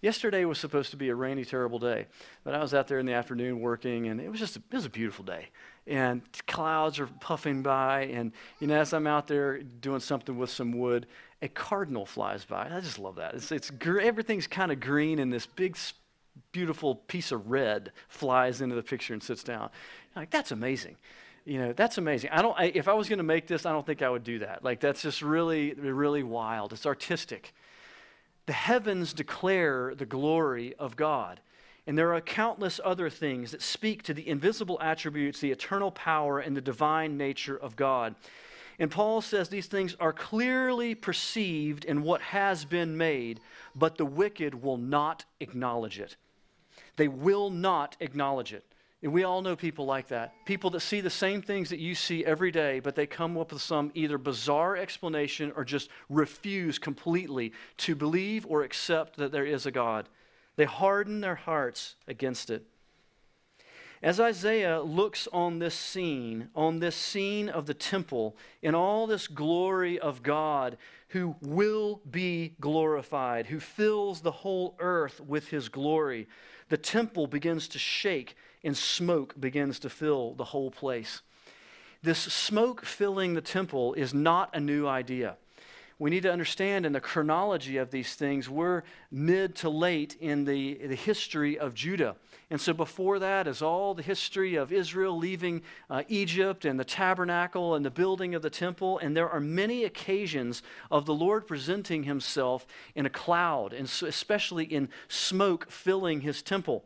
Yesterday 0.00 0.44
was 0.44 0.58
supposed 0.58 0.90
to 0.90 0.96
be 0.96 1.10
a 1.10 1.14
rainy, 1.14 1.44
terrible 1.44 1.78
day, 1.78 2.06
but 2.42 2.54
I 2.54 2.60
was 2.60 2.74
out 2.74 2.88
there 2.88 2.98
in 2.98 3.06
the 3.06 3.12
afternoon 3.12 3.60
working, 3.60 4.08
and 4.08 4.20
it 4.20 4.28
was 4.28 4.40
just 4.40 4.56
a, 4.56 4.62
it 4.70 4.74
was 4.74 4.84
a 4.84 4.90
beautiful 4.90 5.24
day. 5.24 5.48
And 5.86 6.22
clouds 6.48 6.98
are 6.98 7.06
puffing 7.06 7.62
by, 7.62 8.06
and 8.06 8.32
you 8.58 8.66
know, 8.66 8.80
as 8.80 8.92
I'm 8.92 9.06
out 9.06 9.28
there 9.28 9.62
doing 9.62 10.00
something 10.00 10.36
with 10.36 10.50
some 10.50 10.72
wood, 10.72 11.06
a 11.40 11.48
cardinal 11.48 12.04
flies 12.04 12.44
by. 12.44 12.68
I 12.68 12.80
just 12.80 12.98
love 12.98 13.16
that. 13.16 13.34
It's, 13.34 13.52
it's 13.52 13.70
gr- 13.70 14.00
everything's 14.00 14.48
kind 14.48 14.72
of 14.72 14.80
green, 14.80 15.20
and 15.20 15.32
this 15.32 15.46
big 15.46 15.76
beautiful 16.50 16.94
piece 16.94 17.32
of 17.32 17.50
red 17.50 17.92
flies 18.08 18.60
into 18.60 18.74
the 18.74 18.82
picture 18.82 19.12
and 19.12 19.22
sits 19.22 19.42
down. 19.42 19.70
Like, 20.14 20.30
that's 20.30 20.50
amazing. 20.50 20.96
You 21.44 21.58
know, 21.58 21.72
that's 21.72 21.98
amazing. 21.98 22.30
I 22.30 22.42
don't, 22.42 22.58
I, 22.58 22.66
if 22.66 22.86
I 22.86 22.92
was 22.92 23.08
going 23.08 23.18
to 23.18 23.24
make 23.24 23.46
this, 23.46 23.66
I 23.66 23.72
don't 23.72 23.84
think 23.84 24.02
I 24.02 24.10
would 24.10 24.24
do 24.24 24.38
that. 24.40 24.62
Like, 24.62 24.80
that's 24.80 25.02
just 25.02 25.22
really, 25.22 25.74
really 25.74 26.22
wild. 26.22 26.72
It's 26.72 26.86
artistic. 26.86 27.54
The 28.46 28.52
heavens 28.52 29.12
declare 29.12 29.94
the 29.94 30.06
glory 30.06 30.74
of 30.78 30.96
God. 30.96 31.40
And 31.86 31.98
there 31.98 32.14
are 32.14 32.20
countless 32.20 32.80
other 32.84 33.10
things 33.10 33.50
that 33.50 33.62
speak 33.62 34.04
to 34.04 34.14
the 34.14 34.28
invisible 34.28 34.78
attributes, 34.80 35.40
the 35.40 35.50
eternal 35.50 35.90
power, 35.90 36.38
and 36.38 36.56
the 36.56 36.60
divine 36.60 37.16
nature 37.16 37.56
of 37.56 37.74
God. 37.74 38.14
And 38.78 38.90
Paul 38.90 39.20
says 39.20 39.48
these 39.48 39.66
things 39.66 39.96
are 39.98 40.12
clearly 40.12 40.94
perceived 40.94 41.84
in 41.84 42.02
what 42.02 42.20
has 42.20 42.64
been 42.64 42.96
made, 42.96 43.40
but 43.74 43.96
the 43.96 44.06
wicked 44.06 44.62
will 44.62 44.76
not 44.76 45.24
acknowledge 45.40 45.98
it. 45.98 46.16
They 46.96 47.08
will 47.08 47.50
not 47.50 47.96
acknowledge 48.00 48.52
it. 48.52 48.64
And 49.02 49.12
we 49.12 49.24
all 49.24 49.42
know 49.42 49.56
people 49.56 49.84
like 49.84 50.08
that. 50.08 50.32
People 50.46 50.70
that 50.70 50.80
see 50.80 51.00
the 51.00 51.10
same 51.10 51.42
things 51.42 51.70
that 51.70 51.80
you 51.80 51.94
see 51.94 52.24
every 52.24 52.52
day, 52.52 52.78
but 52.78 52.94
they 52.94 53.06
come 53.06 53.36
up 53.36 53.52
with 53.52 53.60
some 53.60 53.90
either 53.94 54.16
bizarre 54.16 54.76
explanation 54.76 55.52
or 55.56 55.64
just 55.64 55.90
refuse 56.08 56.78
completely 56.78 57.52
to 57.78 57.96
believe 57.96 58.46
or 58.46 58.62
accept 58.62 59.16
that 59.16 59.32
there 59.32 59.44
is 59.44 59.66
a 59.66 59.72
God. 59.72 60.08
They 60.54 60.66
harden 60.66 61.20
their 61.20 61.34
hearts 61.34 61.96
against 62.06 62.48
it. 62.48 62.64
As 64.02 64.18
Isaiah 64.18 64.82
looks 64.82 65.28
on 65.32 65.60
this 65.60 65.76
scene, 65.76 66.48
on 66.56 66.80
this 66.80 66.96
scene 66.96 67.48
of 67.48 67.66
the 67.66 67.74
temple, 67.74 68.36
in 68.60 68.74
all 68.74 69.06
this 69.06 69.28
glory 69.28 69.96
of 69.96 70.24
God 70.24 70.76
who 71.10 71.36
will 71.40 72.00
be 72.10 72.56
glorified, 72.60 73.46
who 73.46 73.60
fills 73.60 74.22
the 74.22 74.32
whole 74.32 74.74
earth 74.80 75.20
with 75.20 75.48
his 75.48 75.68
glory, 75.68 76.26
the 76.68 76.76
temple 76.76 77.28
begins 77.28 77.68
to 77.68 77.78
shake 77.78 78.36
and 78.64 78.76
smoke 78.76 79.40
begins 79.40 79.78
to 79.78 79.88
fill 79.88 80.34
the 80.34 80.46
whole 80.46 80.72
place. 80.72 81.22
This 82.02 82.18
smoke 82.18 82.84
filling 82.84 83.34
the 83.34 83.40
temple 83.40 83.94
is 83.94 84.12
not 84.12 84.50
a 84.52 84.58
new 84.58 84.84
idea. 84.84 85.36
We 85.98 86.10
need 86.10 86.22
to 86.24 86.32
understand 86.32 86.86
in 86.86 86.92
the 86.92 87.00
chronology 87.00 87.76
of 87.76 87.90
these 87.90 88.14
things, 88.14 88.48
we're 88.48 88.82
mid 89.10 89.54
to 89.56 89.68
late 89.68 90.16
in 90.20 90.44
the, 90.44 90.74
the 90.74 90.94
history 90.94 91.58
of 91.58 91.74
Judah. 91.74 92.16
And 92.50 92.60
so 92.60 92.72
before 92.72 93.18
that 93.18 93.46
is 93.46 93.62
all 93.62 93.94
the 93.94 94.02
history 94.02 94.56
of 94.56 94.72
Israel 94.72 95.16
leaving 95.16 95.62
uh, 95.88 96.02
Egypt 96.08 96.64
and 96.64 96.78
the 96.78 96.84
tabernacle 96.84 97.74
and 97.74 97.84
the 97.84 97.90
building 97.90 98.34
of 98.34 98.42
the 98.42 98.50
temple. 98.50 98.98
And 98.98 99.16
there 99.16 99.30
are 99.30 99.40
many 99.40 99.84
occasions 99.84 100.62
of 100.90 101.06
the 101.06 101.14
Lord 101.14 101.46
presenting 101.46 102.02
himself 102.02 102.66
in 102.94 103.06
a 103.06 103.10
cloud, 103.10 103.72
and 103.72 103.88
so 103.88 104.06
especially 104.06 104.64
in 104.64 104.88
smoke 105.08 105.70
filling 105.70 106.20
his 106.20 106.42
temple. 106.42 106.84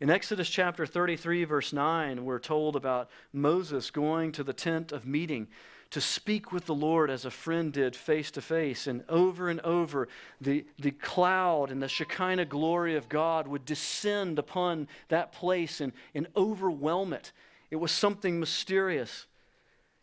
In 0.00 0.10
Exodus 0.10 0.48
chapter 0.48 0.86
33, 0.86 1.44
verse 1.44 1.72
9, 1.72 2.24
we're 2.24 2.38
told 2.38 2.74
about 2.74 3.10
Moses 3.32 3.90
going 3.90 4.32
to 4.32 4.42
the 4.42 4.52
tent 4.52 4.90
of 4.90 5.06
meeting 5.06 5.48
to 5.94 6.00
speak 6.00 6.50
with 6.50 6.66
the 6.66 6.74
Lord 6.74 7.08
as 7.08 7.24
a 7.24 7.30
friend 7.30 7.72
did 7.72 7.94
face 7.94 8.32
to 8.32 8.40
face. 8.40 8.88
And 8.88 9.04
over 9.08 9.48
and 9.48 9.60
over, 9.60 10.08
the, 10.40 10.64
the 10.76 10.90
cloud 10.90 11.70
and 11.70 11.80
the 11.80 11.86
Shekinah 11.86 12.46
glory 12.46 12.96
of 12.96 13.08
God 13.08 13.46
would 13.46 13.64
descend 13.64 14.40
upon 14.40 14.88
that 15.06 15.30
place 15.30 15.80
and, 15.80 15.92
and 16.12 16.26
overwhelm 16.36 17.12
it. 17.12 17.30
It 17.70 17.76
was 17.76 17.92
something 17.92 18.40
mysterious. 18.40 19.26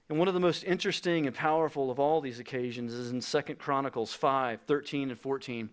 And 0.08 0.18
one 0.18 0.30
of 0.30 0.34
the 0.34 0.40
most 0.40 0.64
interesting 0.64 1.28
and 1.28 1.36
powerful 1.36 1.92
of 1.92 2.00
all 2.00 2.22
these 2.22 2.40
occasions 2.40 2.94
is 2.94 3.12
in 3.12 3.20
2 3.20 3.56
Chronicles 3.56 4.14
5 4.14 4.62
13 4.62 5.10
and 5.10 5.20
14, 5.20 5.70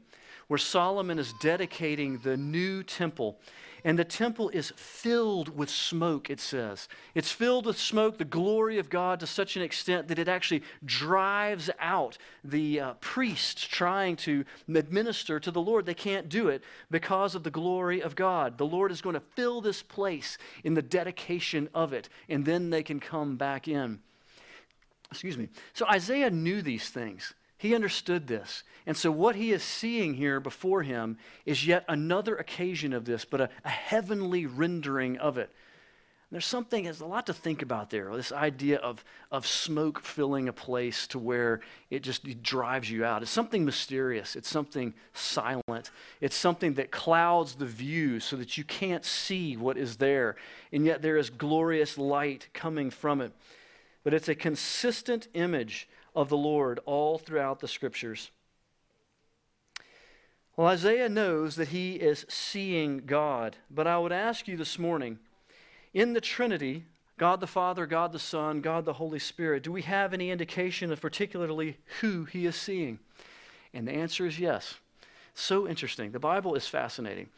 where 0.49 0.59
Solomon 0.59 1.21
is 1.21 1.33
dedicating 1.35 2.19
the 2.19 2.37
new 2.37 2.83
temple. 2.83 3.39
And 3.85 3.99
the 3.99 4.05
temple 4.05 4.49
is 4.51 4.73
filled 4.77 5.57
with 5.57 5.71
smoke, 5.71 6.31
it 6.31 6.41
says. 6.41 6.88
It's 7.14 7.31
filled 7.31 7.67
with 7.67 7.79
smoke, 7.79 8.19
the 8.19 8.25
glory 8.25 8.79
of 8.79 8.91
God, 8.91 9.21
to 9.21 9.27
such 9.27 9.57
an 9.57 9.62
extent 9.62 10.09
that 10.09 10.19
it 10.19 10.29
actually 10.29 10.62
drives 10.85 11.71
out 11.79 12.19
the 12.43 12.81
uh, 12.81 12.95
priests 12.95 13.67
trying 13.67 14.17
to 14.17 14.45
administer 14.69 15.38
to 15.41 15.51
the 15.51 15.61
Lord. 15.61 15.87
They 15.87 15.95
can't 15.95 16.29
do 16.29 16.49
it 16.49 16.62
because 16.91 17.35
of 17.35 17.45
the 17.45 17.51
glory 17.51 18.03
of 18.03 18.17
God. 18.17 18.59
The 18.59 18.67
Lord 18.67 18.91
is 18.91 19.01
going 19.01 19.14
to 19.14 19.23
fill 19.37 19.61
this 19.61 19.83
place 19.83 20.38
in 20.64 20.75
the 20.75 20.83
dedication 20.83 21.69
of 21.75 21.93
it, 21.93 22.09
and 22.29 22.45
then 22.45 22.71
they 22.71 22.83
can 22.83 23.01
come 23.01 23.37
back 23.37 23.69
in. 23.69 24.01
Excuse 25.11 25.38
me. 25.38 25.49
So 25.73 25.87
Isaiah 25.87 26.31
knew 26.31 26.62
these 26.62 26.91
things. 26.91 27.35
He 27.59 27.75
understood 27.75 28.29
this. 28.29 28.62
And 28.87 28.97
so, 28.97 29.11
what 29.11 29.35
he 29.35 29.51
is 29.51 29.64
seeing 29.64 30.14
here 30.14 30.38
before 30.38 30.85
him 30.85 31.18
is 31.44 31.66
yet 31.66 31.85
another 31.88 32.37
occasion 32.37 32.92
of 32.92 33.05
this, 33.05 33.25
but 33.25 33.40
a, 33.40 33.51
a, 33.64 33.68
heavenly 33.68 34.47
rendering 34.47 35.18
of 35.18 35.38
it. 35.38 35.51
there's 36.31 36.47
something, 36.47 36.85
there's 36.85 37.01
a 37.01 37.07
lot 37.07 37.27
to 37.27 37.35
think 37.35 37.61
about 37.61 37.90
there. 37.90 38.14
This 38.14 38.31
idea 38.31 38.79
of, 38.79 39.05
of 39.33 39.44
smoke 39.44 40.01
filling 40.01 40.49
a 40.49 40.53
place 40.53 41.09
to 41.09 41.18
where 41.18 41.61
it 41.90 42.03
just 42.03 42.42
drives 42.44 42.88
you 42.88 43.05
out. 43.05 43.23
It's 43.23 43.31
something 43.31 43.64
mysterious, 43.64 44.37
it's 44.37 44.49
something 44.49 44.94
silent, 45.12 45.90
it's 46.21 46.37
something 46.37 46.75
that 46.75 46.92
clouds 46.92 47.57
the 47.57 47.66
view 47.66 48.21
so 48.21 48.37
that 48.37 48.57
you 48.57 48.62
can't 48.62 49.05
see 49.05 49.57
what 49.57 49.77
is 49.77 49.97
there. 49.97 50.37
And 50.73 50.87
yet 50.87 51.03
there 51.03 51.16
is 51.16 51.29
glorious 51.29 51.99
light 51.99 52.47
coming 52.55 52.90
from 52.90 53.21
it. 53.21 53.33
But 54.05 54.14
it's 54.14 54.29
a 54.29 54.35
consistent 54.37 55.27
image 55.35 55.88
of 56.19 56.29
the 56.29 56.37
Lord 56.37 56.81
all 56.85 57.17
throughout 57.17 57.61
the 57.61 57.69
scriptures. 57.69 58.33
Well, 60.57 60.67
Isaiah 60.67 61.09
knows 61.09 61.55
that 61.55 61.69
he 61.69 61.95
is 61.95 62.27
seeing 62.29 63.07
God, 63.07 63.57
but 63.71 63.87
I 63.87 63.99
would 63.99 64.11
ask 64.11 64.49
you 64.49 64.57
this 64.57 64.81
morning 64.81 65.21
in 65.95 66.15
the 66.15 66.21
Trinity, 66.21 66.87
God 67.19 67.39
the 67.39 67.47
Father, 67.47 67.87
God 67.87 68.11
the 68.11 68.19
Son, 68.19 68.61
God 68.61 68.85
the 68.85 68.95
Holy 68.95 69.21
Spirit, 69.21 69.63
do 69.63 69.71
we 69.71 69.83
have 69.83 70.13
any 70.13 70.33
indication 70.33 70.91
of 70.91 71.01
particularly 71.01 71.77
who 72.01 72.25
he 72.25 72.47
is 72.47 72.57
seeing? 72.57 72.99
And 73.73 73.87
the 73.87 73.93
answer 73.93 74.27
is 74.27 74.41
yes. 74.41 74.75
So 75.35 75.69
interesting. 75.69 76.11
The 76.11 76.19
Bible 76.19 76.57
is 76.57 76.67
fascinating. 76.67 77.29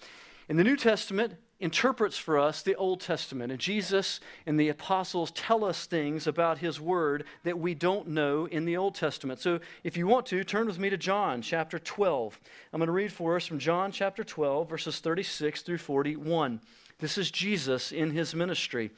In 0.48 0.56
the 0.56 0.64
New 0.64 0.78
Testament, 0.78 1.34
interprets 1.60 2.16
for 2.16 2.38
us 2.38 2.62
the 2.62 2.74
Old 2.74 3.00
Testament. 3.00 3.52
And 3.52 3.60
Jesus 3.60 4.18
and 4.46 4.58
the 4.58 4.70
apostles 4.70 5.30
tell 5.30 5.64
us 5.64 5.86
things 5.86 6.26
about 6.26 6.58
his 6.58 6.80
word 6.80 7.24
that 7.44 7.58
we 7.58 7.74
don't 7.74 8.08
know 8.08 8.46
in 8.46 8.64
the 8.64 8.76
Old 8.76 8.94
Testament. 8.94 9.40
So 9.40 9.60
if 9.84 9.96
you 9.96 10.06
want 10.06 10.26
to, 10.26 10.42
turn 10.42 10.66
with 10.66 10.78
me 10.78 10.90
to 10.90 10.96
John 10.96 11.42
chapter 11.42 11.78
12. 11.78 12.40
I'm 12.72 12.78
going 12.78 12.86
to 12.86 12.92
read 12.92 13.12
for 13.12 13.36
us 13.36 13.46
from 13.46 13.58
John 13.58 13.92
chapter 13.92 14.24
12, 14.24 14.68
verses 14.68 14.98
36 15.00 15.62
through 15.62 15.78
41. 15.78 16.60
This 16.98 17.16
is 17.16 17.30
Jesus 17.30 17.92
in 17.92 18.10
his 18.10 18.34
ministry. 18.34 18.90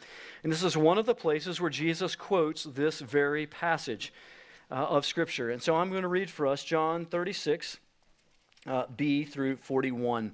And 0.42 0.52
this 0.52 0.62
is 0.62 0.76
one 0.76 0.98
of 0.98 1.06
the 1.06 1.14
places 1.14 1.60
where 1.60 1.70
Jesus 1.70 2.16
quotes 2.16 2.64
this 2.64 3.00
very 3.00 3.46
passage 3.46 4.12
uh, 4.70 4.74
of 4.74 5.04
Scripture. 5.04 5.50
And 5.50 5.62
so 5.62 5.76
I'm 5.76 5.90
going 5.90 6.02
to 6.02 6.08
read 6.08 6.30
for 6.30 6.46
us 6.46 6.64
John 6.64 7.06
36, 7.06 7.78
uh, 8.66 8.84
B 8.96 9.24
through 9.24 9.56
41. 9.56 10.32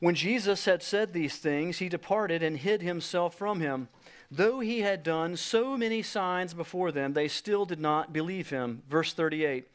When 0.00 0.14
Jesus 0.14 0.64
had 0.64 0.82
said 0.82 1.12
these 1.12 1.36
things, 1.36 1.78
he 1.78 1.88
departed 1.88 2.42
and 2.42 2.56
hid 2.56 2.82
himself 2.82 3.34
from 3.34 3.60
him. 3.60 3.88
Though 4.30 4.60
he 4.60 4.80
had 4.80 5.02
done 5.02 5.36
so 5.36 5.76
many 5.76 6.02
signs 6.02 6.54
before 6.54 6.92
them, 6.92 7.14
they 7.14 7.28
still 7.28 7.64
did 7.64 7.80
not 7.80 8.12
believe 8.12 8.50
him. 8.50 8.82
Verse 8.88 9.12
38 9.12 9.66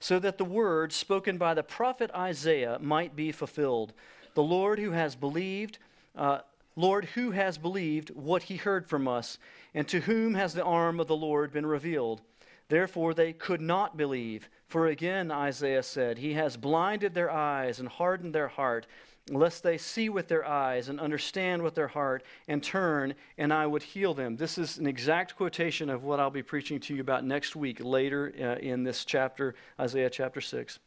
So 0.00 0.18
that 0.18 0.38
the 0.38 0.44
word 0.44 0.92
spoken 0.92 1.38
by 1.38 1.54
the 1.54 1.62
prophet 1.62 2.10
Isaiah 2.14 2.78
might 2.80 3.14
be 3.14 3.32
fulfilled. 3.32 3.92
The 4.34 4.42
Lord 4.42 4.78
who 4.78 4.92
has 4.92 5.14
believed, 5.14 5.78
uh, 6.16 6.40
Lord, 6.74 7.06
who 7.06 7.32
has 7.32 7.58
believed 7.58 8.10
what 8.10 8.44
he 8.44 8.56
heard 8.56 8.88
from 8.88 9.06
us, 9.06 9.38
and 9.74 9.86
to 9.88 10.00
whom 10.00 10.34
has 10.34 10.54
the 10.54 10.64
arm 10.64 11.00
of 11.00 11.06
the 11.06 11.16
Lord 11.16 11.52
been 11.52 11.66
revealed? 11.66 12.22
Therefore 12.68 13.14
they 13.14 13.32
could 13.32 13.60
not 13.60 13.96
believe. 13.96 14.48
For 14.68 14.86
again 14.86 15.30
Isaiah 15.30 15.82
said, 15.82 16.18
He 16.18 16.34
has 16.34 16.56
blinded 16.56 17.14
their 17.14 17.30
eyes 17.30 17.80
and 17.80 17.88
hardened 17.88 18.34
their 18.34 18.48
heart, 18.48 18.86
lest 19.30 19.62
they 19.62 19.78
see 19.78 20.08
with 20.08 20.28
their 20.28 20.46
eyes 20.46 20.88
and 20.88 21.00
understand 21.00 21.62
with 21.62 21.74
their 21.74 21.88
heart 21.88 22.22
and 22.46 22.62
turn, 22.62 23.14
and 23.36 23.52
I 23.52 23.66
would 23.66 23.82
heal 23.82 24.14
them. 24.14 24.36
This 24.36 24.58
is 24.58 24.78
an 24.78 24.86
exact 24.86 25.36
quotation 25.36 25.90
of 25.90 26.04
what 26.04 26.20
I'll 26.20 26.30
be 26.30 26.42
preaching 26.42 26.80
to 26.80 26.94
you 26.94 27.00
about 27.00 27.24
next 27.24 27.56
week, 27.56 27.78
later 27.80 28.32
uh, 28.38 28.64
in 28.64 28.84
this 28.84 29.04
chapter, 29.04 29.54
Isaiah 29.78 30.10
chapter 30.10 30.40
6. 30.40 30.78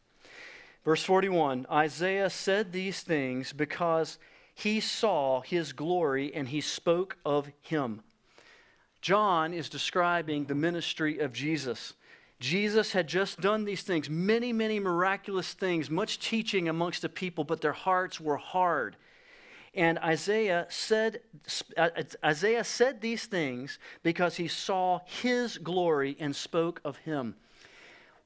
Verse 0.84 1.04
41 1.04 1.66
Isaiah 1.70 2.30
said 2.30 2.72
these 2.72 3.00
things 3.00 3.52
because 3.52 4.18
he 4.54 4.80
saw 4.80 5.40
his 5.40 5.72
glory 5.72 6.34
and 6.34 6.48
he 6.48 6.60
spoke 6.60 7.16
of 7.24 7.50
him. 7.60 8.02
John 9.00 9.52
is 9.52 9.68
describing 9.68 10.44
the 10.44 10.54
ministry 10.54 11.18
of 11.18 11.32
Jesus. 11.32 11.94
Jesus 12.42 12.92
had 12.92 13.06
just 13.06 13.40
done 13.40 13.64
these 13.64 13.82
things, 13.82 14.10
many, 14.10 14.52
many 14.52 14.80
miraculous 14.80 15.54
things, 15.54 15.88
much 15.88 16.18
teaching 16.18 16.68
amongst 16.68 17.02
the 17.02 17.08
people, 17.08 17.44
but 17.44 17.60
their 17.60 17.72
hearts 17.72 18.20
were 18.20 18.36
hard. 18.36 18.96
And 19.74 19.98
Isaiah 20.00 20.66
said, 20.68 21.20
uh, 21.78 21.88
Isaiah 22.22 22.64
said 22.64 23.00
these 23.00 23.24
things 23.24 23.78
because 24.02 24.36
he 24.36 24.48
saw 24.48 25.00
his 25.06 25.56
glory 25.56 26.16
and 26.20 26.36
spoke 26.36 26.80
of 26.84 26.98
him. 26.98 27.36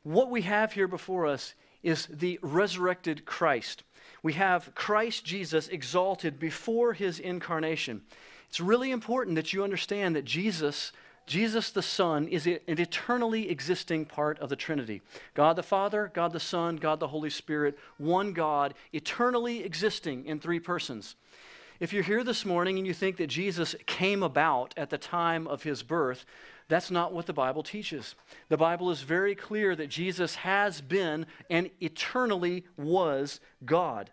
What 0.03 0.31
we 0.31 0.43
have 0.43 0.73
here 0.73 0.89
before 0.89 1.27
us 1.27 1.55
is 1.83 2.07
the 2.07 2.41
resurrected 2.43 3.25
Christ 3.27 3.85
we 4.27 4.33
have 4.33 4.75
Christ 4.75 5.25
Jesus 5.25 5.69
exalted 5.69 6.41
before 6.41 6.93
his 6.93 7.21
incarnation. 7.21 8.03
It's 8.49 8.61
really 8.61 8.91
important 8.91 9.37
that 9.37 9.53
you 9.53 9.63
understand 9.63 10.17
that 10.17 10.25
Jesus, 10.25 10.91
Jesus 11.27 11.71
the 11.71 11.83
Son, 11.83 12.29
is 12.29 12.47
an 12.47 12.61
eternally 12.67 13.51
existing 13.51 14.05
part 14.05 14.39
of 14.39 14.49
the 14.49 14.57
Trinity. 14.57 15.03
God 15.35 15.57
the 15.57 15.63
Father, 15.63 16.11
God 16.15 16.33
the 16.33 16.41
Son, 16.41 16.77
God 16.77 17.01
the 17.01 17.09
Holy 17.09 17.31
Spirit, 17.31 17.77
one 17.99 18.33
God, 18.33 18.75
eternally 18.93 19.65
existing 19.65 20.25
in 20.25 20.39
three 20.39 20.61
persons. 20.61 21.17
If 21.79 21.93
you're 21.93 22.05
here 22.05 22.25
this 22.25 22.47
morning 22.47 22.79
and 22.79 22.87
you 22.87 22.95
think 22.95 23.17
that 23.17 23.27
Jesus 23.27 23.75
came 23.85 24.23
about 24.23 24.73
at 24.77 24.89
the 24.89 24.99
time 24.99 25.47
of 25.47 25.65
his 25.65 25.83
birth, 25.83 26.25
that's 26.69 26.91
not 26.91 27.13
what 27.13 27.27
the 27.27 27.33
Bible 27.33 27.63
teaches. 27.63 28.15
The 28.49 28.57
Bible 28.57 28.91
is 28.91 29.03
very 29.03 29.35
clear 29.35 29.77
that 29.77 29.89
Jesus 29.89 30.37
has 30.37 30.81
been 30.81 31.27
and 31.51 31.71
eternally 31.81 32.65
was 32.77 33.41
God. 33.65 34.11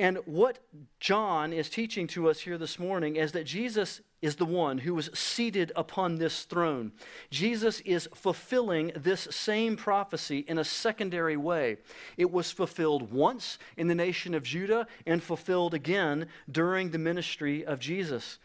And 0.00 0.16
what 0.24 0.60
John 0.98 1.52
is 1.52 1.68
teaching 1.68 2.06
to 2.06 2.30
us 2.30 2.40
here 2.40 2.56
this 2.56 2.78
morning 2.78 3.16
is 3.16 3.32
that 3.32 3.44
Jesus 3.44 4.00
is 4.22 4.36
the 4.36 4.46
one 4.46 4.78
who 4.78 4.94
was 4.94 5.10
seated 5.12 5.72
upon 5.76 6.16
this 6.16 6.44
throne. 6.44 6.92
Jesus 7.30 7.80
is 7.80 8.08
fulfilling 8.14 8.92
this 8.96 9.28
same 9.30 9.76
prophecy 9.76 10.38
in 10.48 10.56
a 10.56 10.64
secondary 10.64 11.36
way. 11.36 11.76
It 12.16 12.30
was 12.30 12.50
fulfilled 12.50 13.12
once 13.12 13.58
in 13.76 13.88
the 13.88 13.94
nation 13.94 14.32
of 14.32 14.42
Judah 14.42 14.86
and 15.06 15.22
fulfilled 15.22 15.74
again 15.74 16.28
during 16.50 16.92
the 16.92 16.98
ministry 16.98 17.62
of 17.66 17.78
Jesus. 17.78 18.38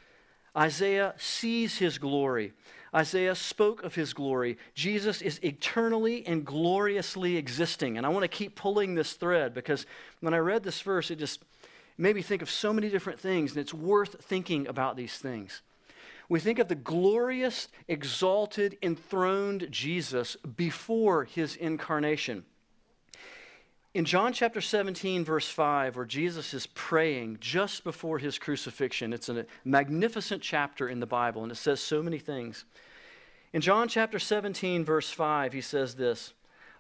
Isaiah 0.55 1.13
sees 1.17 1.77
his 1.77 1.97
glory. 1.97 2.53
Isaiah 2.93 3.35
spoke 3.35 3.83
of 3.83 3.95
his 3.95 4.13
glory. 4.13 4.57
Jesus 4.73 5.21
is 5.21 5.39
eternally 5.43 6.25
and 6.25 6.45
gloriously 6.45 7.35
existing. 7.35 7.97
And 7.97 8.05
I 8.05 8.09
want 8.09 8.23
to 8.23 8.29
keep 8.29 8.55
pulling 8.55 8.95
this 8.95 9.13
thread 9.13 9.53
because 9.53 9.85
when 10.21 10.33
I 10.33 10.37
read 10.37 10.63
this 10.63 10.81
verse, 10.81 11.11
it 11.11 11.19
just 11.19 11.43
made 11.97 12.15
me 12.15 12.21
think 12.21 12.41
of 12.41 12.49
so 12.49 12.73
many 12.73 12.89
different 12.89 13.19
things, 13.19 13.51
and 13.51 13.59
it's 13.59 13.73
worth 13.73 14.23
thinking 14.23 14.67
about 14.67 14.97
these 14.97 15.17
things. 15.17 15.61
We 16.27 16.39
think 16.39 16.59
of 16.59 16.67
the 16.67 16.75
glorious, 16.75 17.67
exalted, 17.87 18.77
enthroned 18.81 19.67
Jesus 19.69 20.35
before 20.37 21.25
his 21.25 21.55
incarnation. 21.55 22.45
In 23.95 24.03
John 24.03 24.33
chapter 24.33 24.59
17, 24.59 25.23
verse 25.23 25.49
5, 25.49 25.95
where 25.95 26.03
Jesus 26.03 26.53
is 26.53 26.67
praying 26.67 27.37
just 27.39 27.85
before 27.85 28.19
his 28.19 28.37
crucifixion, 28.37 29.13
it's 29.13 29.29
a 29.29 29.45
magnificent 29.63 30.41
chapter 30.41 30.89
in 30.89 30.99
the 30.99 31.05
Bible, 31.05 31.43
and 31.43 31.51
it 31.53 31.55
says 31.55 31.79
so 31.79 32.03
many 32.03 32.19
things. 32.19 32.65
In 33.53 33.61
John 33.61 33.87
chapter 33.87 34.19
17, 34.19 34.83
verse 34.83 35.09
5, 35.11 35.53
he 35.53 35.61
says 35.61 35.95
this 35.95 36.33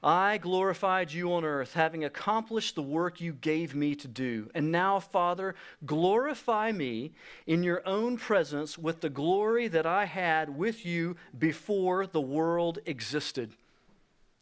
I 0.03 0.37
glorified 0.39 1.13
you 1.13 1.31
on 1.31 1.45
earth, 1.45 1.73
having 1.73 2.03
accomplished 2.03 2.75
the 2.75 2.81
work 2.81 3.21
you 3.21 3.31
gave 3.31 3.73
me 3.73 3.95
to 3.95 4.09
do. 4.09 4.49
And 4.53 4.69
now, 4.69 4.99
Father, 4.99 5.55
glorify 5.85 6.73
me 6.73 7.13
in 7.47 7.63
your 7.63 7.81
own 7.87 8.17
presence 8.17 8.77
with 8.77 8.99
the 8.99 9.09
glory 9.09 9.69
that 9.69 9.85
I 9.85 10.03
had 10.03 10.57
with 10.57 10.85
you 10.85 11.15
before 11.39 12.07
the 12.07 12.19
world 12.19 12.79
existed. 12.85 13.53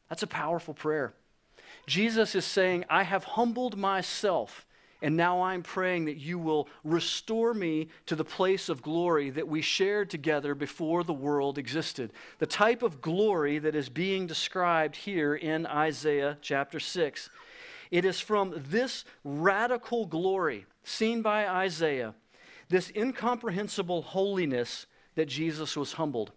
That's 0.10 0.24
a 0.24 0.28
powerful 0.28 0.74
prayer. 0.74 1.14
Jesus 1.86 2.36
is 2.36 2.46
saying, 2.46 2.86
I 2.90 3.04
have 3.04 3.24
humbled 3.24 3.78
myself 3.78 4.66
and 5.04 5.18
now 5.18 5.42
I'm 5.42 5.64
praying 5.64 6.06
that 6.06 6.16
you 6.16 6.40
will 6.40 6.70
restore 6.86 7.54
me 7.54 7.90
to 8.06 8.16
the 8.16 8.24
place 8.24 8.70
of 8.70 8.82
glory 8.82 9.30
that 9.32 9.50
we 9.50 9.62
shared 9.62 10.10
together 10.10 10.56
before 10.56 11.04
the 11.04 11.12
world 11.12 11.58
existed. 11.58 12.14
The 12.40 12.46
type 12.46 12.82
of 12.82 13.02
glory 13.02 13.60
that 13.60 13.76
is 13.76 13.90
being 13.90 14.28
described 14.28 14.96
here 14.96 15.36
in 15.36 15.66
Isaiah 15.66 16.38
chapter 16.42 16.80
6. 16.80 17.30
It 17.92 18.06
is 18.06 18.22
from 18.22 18.54
this 18.56 19.04
radical 19.26 20.06
glory 20.06 20.66
seen 20.86 21.22
by 21.22 21.50
Isaiah, 21.50 22.16
this 22.70 22.90
incomprehensible 22.96 24.04
holiness, 24.04 24.86
that 25.16 25.28
Jesus 25.28 25.76
was 25.76 25.94
humbled. 25.94 26.32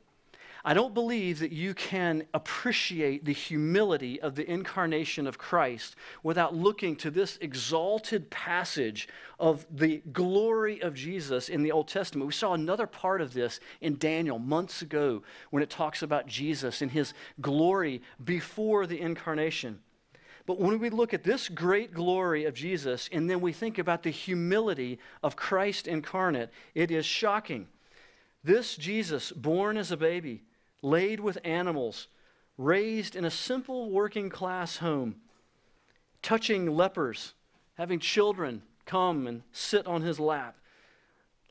I 0.69 0.75
don't 0.75 0.95
believe 0.95 1.39
that 1.39 1.53
you 1.53 1.75
can 1.75 2.25
appreciate 2.35 3.25
the 3.25 3.33
humility 3.33 4.21
of 4.21 4.35
the 4.35 4.51
incarnation 4.51 5.29
of 5.29 5.39
Christ 5.39 5.95
without 6.25 6.57
looking 6.57 6.97
to 6.97 7.11
this 7.13 7.39
exalted 7.41 8.31
passage 8.31 9.09
of 9.39 9.65
the 9.71 10.03
glory 10.13 10.83
of 10.83 10.93
Jesus 10.93 11.49
in 11.49 11.63
the 11.63 11.71
Old 11.71 11.87
Testament. 11.87 12.27
We 12.27 12.33
saw 12.33 12.53
another 12.53 12.89
part 12.89 13.21
of 13.21 13.33
this 13.33 13.61
in 13.81 13.97
Daniel 13.97 14.41
months 14.41 14.83
ago 14.83 15.23
when 15.51 15.63
it 15.63 15.71
talks 15.71 16.03
about 16.03 16.27
Jesus 16.27 16.83
and 16.83 16.91
his 16.91 17.15
glory 17.41 18.03
before 18.25 18.89
the 18.89 19.01
incarnation. 19.01 19.79
But 20.47 20.59
when 20.59 20.81
we 20.81 20.91
look 20.91 21.15
at 21.15 21.23
this 21.23 21.49
great 21.49 21.95
glory 21.95 22.45
of 22.45 22.55
Jesus 22.55 23.09
and 23.13 23.31
then 23.31 23.41
we 23.41 23.53
think 23.53 23.79
about 23.79 24.03
the 24.03 24.11
humility 24.11 24.99
of 25.23 25.37
Christ 25.37 25.87
incarnate, 25.87 26.51
it 26.75 26.91
is 26.91 27.07
shocking. 27.07 27.69
This 28.43 28.77
Jesus, 28.77 29.31
born 29.31 29.77
as 29.77 29.93
a 29.93 29.97
baby, 29.97 30.43
laid 30.83 31.21
with 31.21 31.39
animals, 31.45 32.09
raised 32.59 33.17
in 33.17 33.25
a 33.25 33.31
simple 33.31 33.91
working 33.91 34.31
class 34.31 34.79
home, 34.79 35.17
touching 36.23 36.75
lepers, 36.75 37.35
having 37.75 37.99
children 37.99 38.63
come 38.85 39.27
and 39.27 39.43
sit 39.53 39.87
on 39.87 40.03
his 40.03 40.19
lap. 40.19 40.57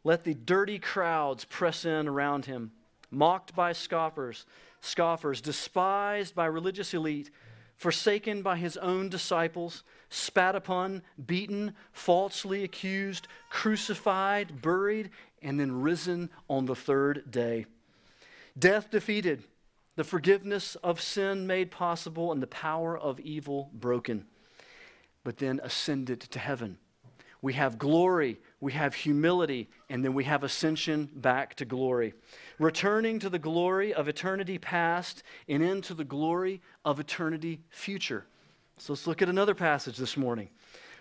Let 0.04 0.24
the 0.24 0.34
dirty 0.34 0.80
crowds 0.80 1.46
press 1.46 1.86
in 1.86 2.08
around 2.08 2.46
him, 2.46 2.72
mocked 3.12 3.56
by 3.56 3.74
scoffers, 3.74 4.46
scoffers, 4.80 5.42
despised 5.42 6.36
by 6.36 6.46
religious 6.46 6.94
elite, 6.94 7.32
forsaken 7.76 8.42
by 8.42 8.58
his 8.58 8.78
own 8.78 9.10
disciples, 9.10 9.84
spat 10.10 10.56
upon, 10.56 11.02
beaten, 11.26 11.74
falsely 11.92 12.64
accused, 12.64 13.28
crucified, 13.50 14.62
buried, 14.62 15.10
and 15.42 15.60
then 15.60 15.82
risen 15.82 16.30
on 16.50 16.66
the 16.66 16.76
third 16.76 17.30
day. 17.30 17.66
Death 18.58 18.90
defeated, 18.90 19.44
the 19.96 20.04
forgiveness 20.04 20.76
of 20.76 21.02
sin 21.02 21.46
made 21.46 21.72
possible, 21.72 22.32
and 22.32 22.42
the 22.42 22.48
power 22.48 22.98
of 22.98 23.20
evil 23.20 23.70
broken, 23.74 24.26
but 25.24 25.38
then 25.38 25.60
ascended 25.64 26.22
to 26.22 26.40
heaven. 26.40 26.78
We 27.42 27.54
have 27.54 27.78
glory, 27.78 28.40
we 28.60 28.72
have 28.72 28.96
humility, 28.96 29.70
and 29.90 30.04
then 30.04 30.14
we 30.14 30.24
have 30.24 30.44
ascension 30.44 31.10
back 31.14 31.56
to 31.56 31.66
glory. 31.66 32.14
Returning 32.58 33.20
to 33.20 33.30
the 33.30 33.38
glory 33.38 33.94
of 33.94 34.08
eternity 34.08 34.58
past 34.58 35.22
and 35.48 35.62
into 35.62 35.94
the 35.94 36.06
glory 36.06 36.62
of 36.84 37.00
eternity 37.00 37.62
future. 37.70 38.26
So 38.78 38.94
let's 38.94 39.06
look 39.06 39.22
at 39.22 39.30
another 39.30 39.54
passage 39.54 39.98
this 39.98 40.18
morning. 40.18 40.50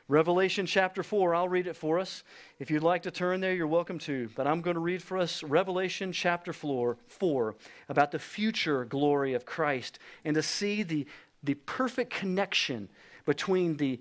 Revelation 0.06 0.66
chapter 0.66 1.02
4, 1.02 1.34
I'll 1.34 1.48
read 1.48 1.66
it 1.66 1.76
for 1.76 1.98
us. 1.98 2.24
If 2.58 2.70
you'd 2.70 2.82
like 2.82 3.02
to 3.04 3.10
turn 3.10 3.40
there, 3.40 3.54
you're 3.54 3.66
welcome 3.66 3.98
to. 4.00 4.28
But 4.36 4.46
I'm 4.46 4.60
going 4.60 4.74
to 4.74 4.80
read 4.80 5.02
for 5.02 5.16
us 5.16 5.42
Revelation 5.42 6.12
chapter 6.12 6.52
4, 6.52 6.98
4 7.06 7.54
about 7.88 8.10
the 8.10 8.18
future 8.18 8.84
glory 8.84 9.32
of 9.32 9.46
Christ 9.46 9.98
and 10.22 10.34
to 10.34 10.42
see 10.42 10.82
the, 10.82 11.06
the 11.42 11.54
perfect 11.54 12.12
connection 12.12 12.90
between 13.24 13.78
the 13.78 13.98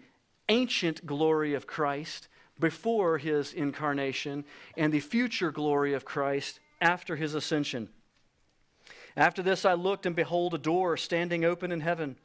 ancient 0.50 1.06
glory 1.06 1.54
of 1.54 1.68
Christ 1.68 2.28
before 2.60 3.18
his 3.18 3.54
incarnation 3.54 4.44
and 4.76 4.92
the 4.92 5.00
future 5.00 5.52
glory 5.52 5.94
of 5.94 6.04
Christ 6.04 6.60
after 6.82 7.16
his 7.16 7.34
ascension. 7.34 7.88
After 9.16 9.42
this, 9.42 9.64
I 9.64 9.74
looked, 9.74 10.06
and 10.06 10.16
behold, 10.16 10.54
a 10.54 10.58
door 10.58 10.98
standing 10.98 11.46
open 11.46 11.72
in 11.72 11.80
heaven. 11.80 12.18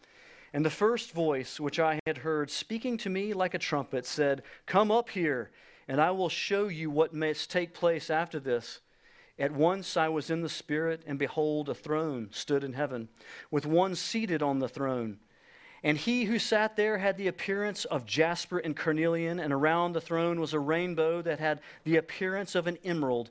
And 0.52 0.64
the 0.64 0.70
first 0.70 1.12
voice 1.12 1.60
which 1.60 1.78
I 1.78 2.00
had 2.06 2.18
heard 2.18 2.50
speaking 2.50 2.96
to 2.98 3.10
me 3.10 3.34
like 3.34 3.54
a 3.54 3.58
trumpet 3.58 4.06
said, 4.06 4.42
Come 4.66 4.90
up 4.90 5.10
here, 5.10 5.50
and 5.86 6.00
I 6.00 6.10
will 6.10 6.28
show 6.28 6.68
you 6.68 6.90
what 6.90 7.14
must 7.14 7.50
take 7.50 7.74
place 7.74 8.10
after 8.10 8.40
this. 8.40 8.80
At 9.38 9.52
once 9.52 9.96
I 9.96 10.08
was 10.08 10.30
in 10.30 10.40
the 10.40 10.48
Spirit, 10.48 11.02
and 11.06 11.18
behold, 11.18 11.68
a 11.68 11.74
throne 11.74 12.28
stood 12.32 12.64
in 12.64 12.72
heaven, 12.72 13.08
with 13.50 13.66
one 13.66 13.94
seated 13.94 14.42
on 14.42 14.58
the 14.58 14.68
throne. 14.68 15.18
And 15.82 15.96
he 15.96 16.24
who 16.24 16.40
sat 16.40 16.74
there 16.74 16.98
had 16.98 17.16
the 17.16 17.28
appearance 17.28 17.84
of 17.84 18.04
jasper 18.04 18.58
and 18.58 18.76
carnelian, 18.76 19.38
and 19.38 19.52
around 19.52 19.92
the 19.92 20.00
throne 20.00 20.40
was 20.40 20.52
a 20.52 20.58
rainbow 20.58 21.22
that 21.22 21.38
had 21.38 21.60
the 21.84 21.96
appearance 21.96 22.56
of 22.56 22.66
an 22.66 22.78
emerald. 22.84 23.30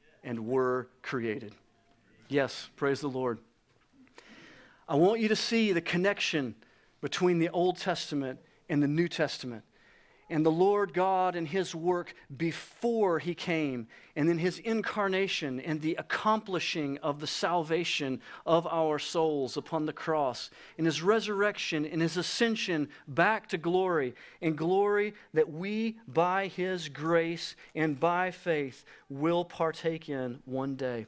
and 0.23 0.47
were 0.47 0.87
created. 1.01 1.53
Yes, 2.27 2.69
praise 2.75 3.01
the 3.01 3.09
Lord. 3.09 3.39
I 4.87 4.95
want 4.95 5.19
you 5.19 5.27
to 5.29 5.35
see 5.35 5.71
the 5.71 5.81
connection 5.81 6.55
between 7.01 7.39
the 7.39 7.49
Old 7.49 7.77
Testament 7.77 8.39
and 8.69 8.81
the 8.81 8.87
New 8.87 9.07
Testament. 9.07 9.63
And 10.31 10.45
the 10.45 10.49
Lord 10.49 10.93
God 10.93 11.35
and 11.35 11.45
His 11.45 11.75
work 11.75 12.15
before 12.35 13.19
He 13.19 13.35
came, 13.35 13.87
and 14.15 14.29
then 14.29 14.37
His 14.37 14.59
incarnation 14.59 15.59
and 15.59 15.81
the 15.81 15.95
accomplishing 15.95 16.97
of 16.99 17.19
the 17.19 17.27
salvation 17.27 18.21
of 18.45 18.65
our 18.65 18.97
souls 18.97 19.57
upon 19.57 19.85
the 19.85 19.93
cross, 19.93 20.49
and 20.77 20.87
His 20.87 21.01
resurrection 21.01 21.85
and 21.85 22.01
His 22.01 22.15
ascension 22.15 22.87
back 23.09 23.49
to 23.49 23.57
glory, 23.57 24.15
and 24.41 24.57
glory 24.57 25.15
that 25.33 25.51
we, 25.51 25.99
by 26.07 26.47
His 26.47 26.87
grace 26.87 27.57
and 27.75 27.99
by 27.99 28.31
faith, 28.31 28.85
will 29.09 29.43
partake 29.43 30.07
in 30.07 30.39
one 30.45 30.75
day. 30.75 31.07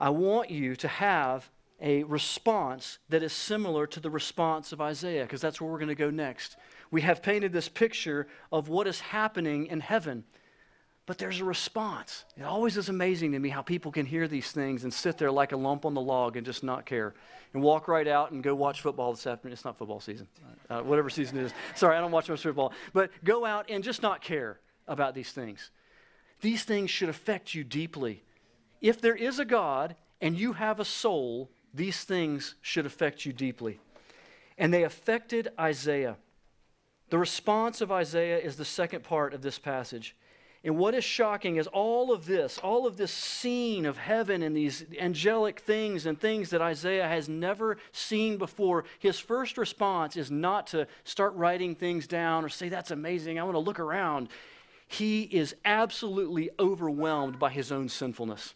I 0.00 0.08
want 0.08 0.50
you 0.50 0.74
to 0.76 0.88
have 0.88 1.50
a 1.82 2.02
response 2.04 2.98
that 3.10 3.22
is 3.22 3.34
similar 3.34 3.86
to 3.86 4.00
the 4.00 4.08
response 4.08 4.72
of 4.72 4.80
Isaiah, 4.80 5.24
because 5.24 5.42
that's 5.42 5.60
where 5.60 5.70
we're 5.70 5.78
going 5.78 5.88
to 5.88 5.94
go 5.94 6.08
next. 6.08 6.56
We 6.90 7.02
have 7.02 7.22
painted 7.22 7.52
this 7.52 7.68
picture 7.68 8.26
of 8.52 8.68
what 8.68 8.86
is 8.86 9.00
happening 9.00 9.66
in 9.66 9.80
heaven, 9.80 10.24
but 11.06 11.18
there's 11.18 11.40
a 11.40 11.44
response. 11.44 12.24
It 12.36 12.42
always 12.42 12.76
is 12.76 12.88
amazing 12.88 13.32
to 13.32 13.38
me 13.38 13.48
how 13.48 13.62
people 13.62 13.92
can 13.92 14.06
hear 14.06 14.26
these 14.26 14.50
things 14.50 14.84
and 14.84 14.92
sit 14.92 15.18
there 15.18 15.30
like 15.30 15.52
a 15.52 15.56
lump 15.56 15.84
on 15.84 15.94
the 15.94 16.00
log 16.00 16.36
and 16.36 16.44
just 16.44 16.64
not 16.64 16.86
care 16.86 17.14
and 17.52 17.62
walk 17.62 17.88
right 17.88 18.08
out 18.08 18.32
and 18.32 18.42
go 18.42 18.54
watch 18.54 18.80
football 18.80 19.12
this 19.12 19.26
afternoon. 19.26 19.52
It's 19.52 19.64
not 19.64 19.78
football 19.78 20.00
season, 20.00 20.28
uh, 20.68 20.80
whatever 20.80 21.08
season 21.08 21.38
it 21.38 21.44
is. 21.44 21.52
Sorry, 21.74 21.96
I 21.96 22.00
don't 22.00 22.10
watch 22.10 22.28
much 22.28 22.42
football, 22.42 22.72
but 22.92 23.10
go 23.24 23.44
out 23.44 23.66
and 23.70 23.84
just 23.84 24.02
not 24.02 24.20
care 24.20 24.58
about 24.88 25.14
these 25.14 25.30
things. 25.30 25.70
These 26.40 26.64
things 26.64 26.90
should 26.90 27.08
affect 27.08 27.54
you 27.54 27.64
deeply. 27.64 28.22
If 28.80 29.00
there 29.00 29.16
is 29.16 29.38
a 29.38 29.44
God 29.44 29.96
and 30.20 30.36
you 30.36 30.54
have 30.54 30.80
a 30.80 30.84
soul, 30.84 31.50
these 31.72 32.04
things 32.04 32.56
should 32.60 32.86
affect 32.86 33.24
you 33.24 33.32
deeply. 33.32 33.80
And 34.58 34.72
they 34.72 34.84
affected 34.84 35.48
Isaiah. 35.58 36.16
The 37.10 37.18
response 37.18 37.80
of 37.80 37.92
Isaiah 37.92 38.38
is 38.38 38.56
the 38.56 38.64
second 38.64 39.04
part 39.04 39.32
of 39.32 39.42
this 39.42 39.58
passage. 39.58 40.16
And 40.64 40.76
what 40.76 40.96
is 40.96 41.04
shocking 41.04 41.56
is 41.56 41.68
all 41.68 42.12
of 42.12 42.26
this, 42.26 42.58
all 42.58 42.88
of 42.88 42.96
this 42.96 43.12
scene 43.12 43.86
of 43.86 43.96
heaven 43.96 44.42
and 44.42 44.56
these 44.56 44.84
angelic 44.98 45.60
things 45.60 46.06
and 46.06 46.20
things 46.20 46.50
that 46.50 46.60
Isaiah 46.60 47.06
has 47.06 47.28
never 47.28 47.76
seen 47.92 48.36
before. 48.36 48.84
His 48.98 49.20
first 49.20 49.58
response 49.58 50.16
is 50.16 50.28
not 50.28 50.66
to 50.68 50.88
start 51.04 51.34
writing 51.34 51.76
things 51.76 52.08
down 52.08 52.44
or 52.44 52.48
say, 52.48 52.68
That's 52.68 52.90
amazing, 52.90 53.38
I 53.38 53.44
want 53.44 53.54
to 53.54 53.60
look 53.60 53.78
around. 53.78 54.28
He 54.88 55.22
is 55.22 55.54
absolutely 55.64 56.50
overwhelmed 56.58 57.38
by 57.38 57.50
his 57.50 57.70
own 57.70 57.88
sinfulness. 57.88 58.54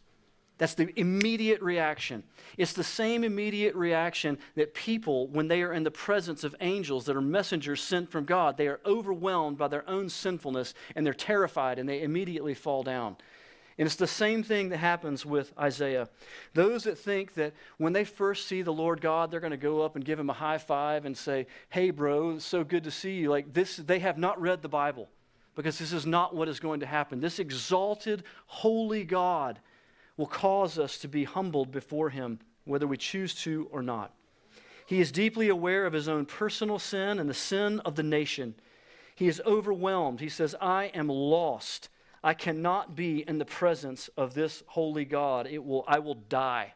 That's 0.61 0.75
the 0.75 0.93
immediate 1.01 1.63
reaction. 1.63 2.23
It's 2.59 2.75
the 2.75 2.85
same 2.85 3.25
immediate 3.25 3.75
reaction 3.75 4.37
that 4.57 4.75
people, 4.75 5.27
when 5.29 5.49
they 5.49 5.63
are 5.63 5.73
in 5.73 5.85
the 5.85 5.91
presence 5.91 6.45
of 6.45 6.55
angels 6.61 7.07
that 7.07 7.17
are 7.17 7.23
messengers 7.23 7.83
sent 7.83 8.11
from 8.11 8.27
God, 8.27 8.59
they 8.59 8.69
are 8.69 8.79
overwhelmed 8.85 9.57
by 9.57 9.69
their 9.69 9.89
own 9.89 10.11
sinfulness 10.11 10.75
and 10.95 11.07
they're 11.07 11.15
terrified 11.15 11.79
and 11.79 11.89
they 11.89 12.03
immediately 12.03 12.53
fall 12.53 12.83
down. 12.83 13.17
And 13.79 13.87
it's 13.87 13.97
the 13.97 14.07
same 14.07 14.43
thing 14.43 14.69
that 14.69 14.77
happens 14.77 15.25
with 15.25 15.51
Isaiah. 15.59 16.11
Those 16.53 16.85
that 16.85 16.99
think 16.99 17.33
that 17.35 17.55
when 17.79 17.95
they 17.95 18.05
first 18.05 18.47
see 18.47 18.61
the 18.61 18.71
Lord 18.71 19.01
God, 19.01 19.31
they're 19.31 19.41
going 19.41 19.53
to 19.53 19.57
go 19.57 19.81
up 19.81 19.97
and 19.97 20.05
give 20.05 20.21
him 20.21 20.29
a 20.29 20.35
high 20.35 20.59
five 20.59 21.07
and 21.07 21.17
say, 21.17 21.47
Hey, 21.71 21.89
bro, 21.89 22.33
it's 22.33 22.45
so 22.45 22.65
good 22.65 22.85
to 22.85 22.91
see 22.91 23.15
you. 23.15 23.31
Like 23.31 23.55
this, 23.55 23.79
they 23.79 24.01
have 24.01 24.19
not 24.19 24.39
read 24.39 24.61
the 24.61 24.69
Bible 24.69 25.09
because 25.55 25.79
this 25.79 25.95
is 25.95 26.05
not 26.05 26.37
what 26.37 26.51
is 26.51 26.61
going 26.61 26.81
to 26.81 26.87
happen. 26.87 27.21
This 27.21 27.39
exalted, 27.39 28.25
holy 28.45 29.05
God 29.05 29.59
will 30.21 30.27
cause 30.27 30.79
us 30.79 30.99
to 30.99 31.09
be 31.09 31.25
humbled 31.25 31.73
before 31.73 32.11
him, 32.11 32.39
whether 32.67 32.87
we 32.87 32.99
choose 32.99 33.35
to 33.35 33.67
or 33.73 33.81
not. 33.83 34.13
He 34.85 35.01
is 35.01 35.11
deeply 35.11 35.49
aware 35.49 35.87
of 35.87 35.95
his 35.95 36.09
own 36.09 36.27
personal 36.27 36.79
sin 36.79 37.19
and 37.19 37.27
the 37.27 37.33
sin 37.33 37.81
of 37.87 37.95
the 37.95 38.03
nation. 38.03 38.55
He 39.15 39.29
is 39.29 39.41
overwhelmed. 39.47 40.21
He 40.21 40.29
says, 40.29 40.55
I 40.61 40.91
am 40.93 41.09
lost. 41.09 41.89
I 42.23 42.35
cannot 42.35 42.95
be 42.95 43.25
in 43.27 43.39
the 43.39 43.47
presence 43.47 44.09
of 44.15 44.35
this 44.35 44.63
holy 44.67 45.07
God. 45.07 45.47
It 45.47 45.65
will, 45.65 45.85
I 45.89 46.01
will 46.01 46.17
die. 46.17 46.75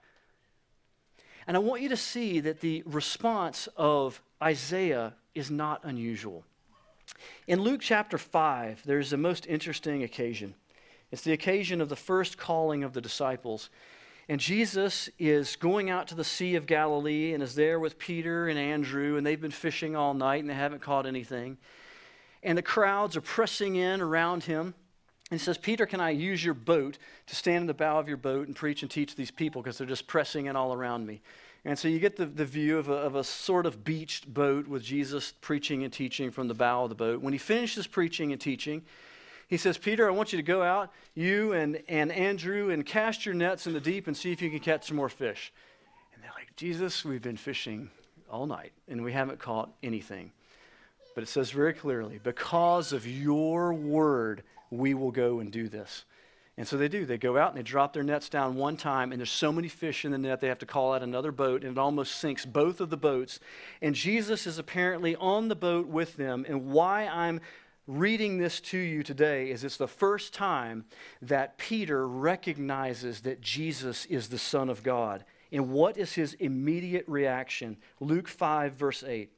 And 1.46 1.54
I 1.54 1.60
want 1.60 1.82
you 1.82 1.90
to 1.90 1.98
see 1.98 2.40
that 2.40 2.60
the 2.60 2.82
response 2.86 3.68
of 3.76 4.22
Isaiah 4.42 5.12
is 5.34 5.50
not 5.50 5.84
unusual. 5.84 6.44
In 7.46 7.60
Luke 7.60 7.82
chapter 7.82 8.16
5, 8.16 8.84
there's 8.86 9.12
a 9.12 9.18
most 9.18 9.46
interesting 9.46 10.02
occasion. 10.02 10.54
It's 11.10 11.22
the 11.22 11.32
occasion 11.32 11.80
of 11.80 11.88
the 11.88 11.96
first 11.96 12.38
calling 12.38 12.84
of 12.84 12.92
the 12.92 13.00
disciples. 13.00 13.70
And 14.28 14.40
Jesus 14.40 15.10
is 15.18 15.56
going 15.56 15.90
out 15.90 16.08
to 16.08 16.14
the 16.14 16.24
Sea 16.24 16.54
of 16.56 16.66
Galilee 16.66 17.34
and 17.34 17.42
is 17.42 17.54
there 17.54 17.78
with 17.78 17.98
Peter 17.98 18.48
and 18.48 18.58
Andrew, 18.58 19.16
and 19.16 19.26
they've 19.26 19.40
been 19.40 19.50
fishing 19.50 19.94
all 19.94 20.14
night 20.14 20.40
and 20.40 20.48
they 20.48 20.54
haven't 20.54 20.80
caught 20.80 21.06
anything. 21.06 21.58
And 22.42 22.56
the 22.56 22.62
crowds 22.62 23.16
are 23.16 23.22
pressing 23.22 23.76
in 23.76 24.00
around 24.00 24.44
him. 24.44 24.74
And 25.30 25.40
he 25.40 25.44
says, 25.44 25.56
Peter, 25.56 25.86
can 25.86 26.00
I 26.00 26.10
use 26.10 26.44
your 26.44 26.54
boat 26.54 26.98
to 27.26 27.34
stand 27.34 27.62
in 27.62 27.66
the 27.66 27.74
bow 27.74 27.98
of 27.98 28.08
your 28.08 28.18
boat 28.18 28.46
and 28.46 28.54
preach 28.54 28.82
and 28.82 28.90
teach 28.90 29.14
these 29.14 29.30
people 29.30 29.62
because 29.62 29.78
they're 29.78 29.86
just 29.86 30.06
pressing 30.06 30.46
in 30.46 30.56
all 30.56 30.74
around 30.74 31.06
me? 31.06 31.22
And 31.64 31.78
so 31.78 31.88
you 31.88 31.98
get 31.98 32.16
the, 32.16 32.26
the 32.26 32.44
view 32.44 32.78
of 32.78 32.90
a, 32.90 32.94
of 32.94 33.14
a 33.14 33.24
sort 33.24 33.64
of 33.64 33.84
beached 33.84 34.32
boat 34.32 34.68
with 34.68 34.82
Jesus 34.82 35.32
preaching 35.40 35.82
and 35.82 35.90
teaching 35.90 36.30
from 36.30 36.48
the 36.48 36.54
bow 36.54 36.84
of 36.84 36.90
the 36.90 36.94
boat. 36.94 37.22
When 37.22 37.32
he 37.32 37.38
finishes 37.38 37.86
preaching 37.86 38.32
and 38.32 38.40
teaching, 38.40 38.82
he 39.48 39.56
says, 39.56 39.78
Peter, 39.78 40.08
I 40.08 40.12
want 40.12 40.32
you 40.32 40.36
to 40.36 40.42
go 40.42 40.62
out, 40.62 40.90
you 41.14 41.52
and, 41.52 41.82
and 41.88 42.10
Andrew, 42.10 42.70
and 42.70 42.84
cast 42.84 43.26
your 43.26 43.34
nets 43.34 43.66
in 43.66 43.72
the 43.72 43.80
deep 43.80 44.06
and 44.06 44.16
see 44.16 44.32
if 44.32 44.40
you 44.40 44.50
can 44.50 44.60
catch 44.60 44.88
some 44.88 44.96
more 44.96 45.08
fish. 45.08 45.52
And 46.14 46.22
they're 46.22 46.32
like, 46.34 46.54
Jesus, 46.56 47.04
we've 47.04 47.22
been 47.22 47.36
fishing 47.36 47.90
all 48.30 48.46
night 48.46 48.72
and 48.88 49.04
we 49.04 49.12
haven't 49.12 49.38
caught 49.38 49.70
anything. 49.82 50.32
But 51.14 51.22
it 51.22 51.28
says 51.28 51.50
very 51.50 51.72
clearly, 51.72 52.18
because 52.22 52.92
of 52.92 53.06
your 53.06 53.72
word, 53.72 54.42
we 54.70 54.94
will 54.94 55.12
go 55.12 55.38
and 55.38 55.52
do 55.52 55.68
this. 55.68 56.04
And 56.56 56.66
so 56.66 56.76
they 56.76 56.88
do. 56.88 57.04
They 57.04 57.18
go 57.18 57.36
out 57.36 57.50
and 57.50 57.58
they 57.58 57.64
drop 57.64 57.92
their 57.92 58.04
nets 58.04 58.28
down 58.28 58.54
one 58.54 58.76
time, 58.76 59.10
and 59.10 59.20
there's 59.20 59.30
so 59.30 59.52
many 59.52 59.66
fish 59.66 60.04
in 60.04 60.12
the 60.12 60.18
net, 60.18 60.40
they 60.40 60.46
have 60.46 60.60
to 60.60 60.66
call 60.66 60.92
out 60.92 61.02
another 61.02 61.32
boat, 61.32 61.64
and 61.64 61.76
it 61.76 61.80
almost 61.80 62.16
sinks 62.16 62.46
both 62.46 62.80
of 62.80 62.90
the 62.90 62.96
boats. 62.96 63.40
And 63.82 63.94
Jesus 63.94 64.46
is 64.46 64.58
apparently 64.58 65.16
on 65.16 65.48
the 65.48 65.56
boat 65.56 65.88
with 65.88 66.16
them. 66.16 66.46
And 66.48 66.66
why 66.70 67.06
I'm 67.06 67.40
reading 67.86 68.38
this 68.38 68.60
to 68.60 68.78
you 68.78 69.02
today 69.02 69.50
is 69.50 69.64
it's 69.64 69.76
the 69.76 69.86
first 69.86 70.32
time 70.32 70.84
that 71.22 71.58
Peter 71.58 72.08
recognizes 72.08 73.20
that 73.22 73.40
Jesus 73.40 74.06
is 74.06 74.28
the 74.28 74.38
Son 74.38 74.70
of 74.70 74.82
God. 74.82 75.24
And 75.52 75.70
what 75.70 75.96
is 75.96 76.14
his 76.14 76.34
immediate 76.34 77.04
reaction? 77.06 77.76
Luke 78.00 78.28
5, 78.28 78.72
verse 78.72 79.04
8. 79.04 79.30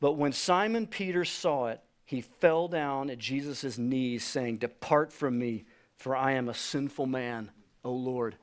But 0.00 0.12
when 0.12 0.32
Simon 0.32 0.86
Peter 0.86 1.24
saw 1.24 1.68
it, 1.68 1.80
he 2.04 2.20
fell 2.20 2.68
down 2.68 3.10
at 3.10 3.18
Jesus' 3.18 3.78
knees, 3.78 4.24
saying, 4.24 4.58
Depart 4.58 5.12
from 5.12 5.38
me, 5.38 5.64
for 5.96 6.14
I 6.14 6.32
am 6.32 6.48
a 6.48 6.54
sinful 6.54 7.06
man, 7.06 7.50
O 7.84 7.92
Lord. 7.92 8.36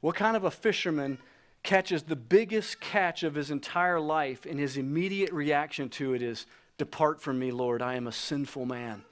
What 0.00 0.14
kind 0.14 0.36
of 0.36 0.44
a 0.44 0.50
fisherman 0.50 1.18
catches 1.62 2.02
the 2.04 2.14
biggest 2.16 2.80
catch 2.80 3.22
of 3.22 3.34
his 3.34 3.50
entire 3.50 3.98
life, 3.98 4.46
and 4.46 4.60
his 4.60 4.76
immediate 4.76 5.32
reaction 5.32 5.88
to 5.88 6.14
it 6.14 6.22
is, 6.22 6.46
Depart 6.78 7.20
from 7.20 7.38
me, 7.38 7.50
Lord, 7.50 7.82
I 7.82 7.94
am 7.94 8.06
a 8.06 8.12
sinful 8.12 8.66
man. 8.66 9.04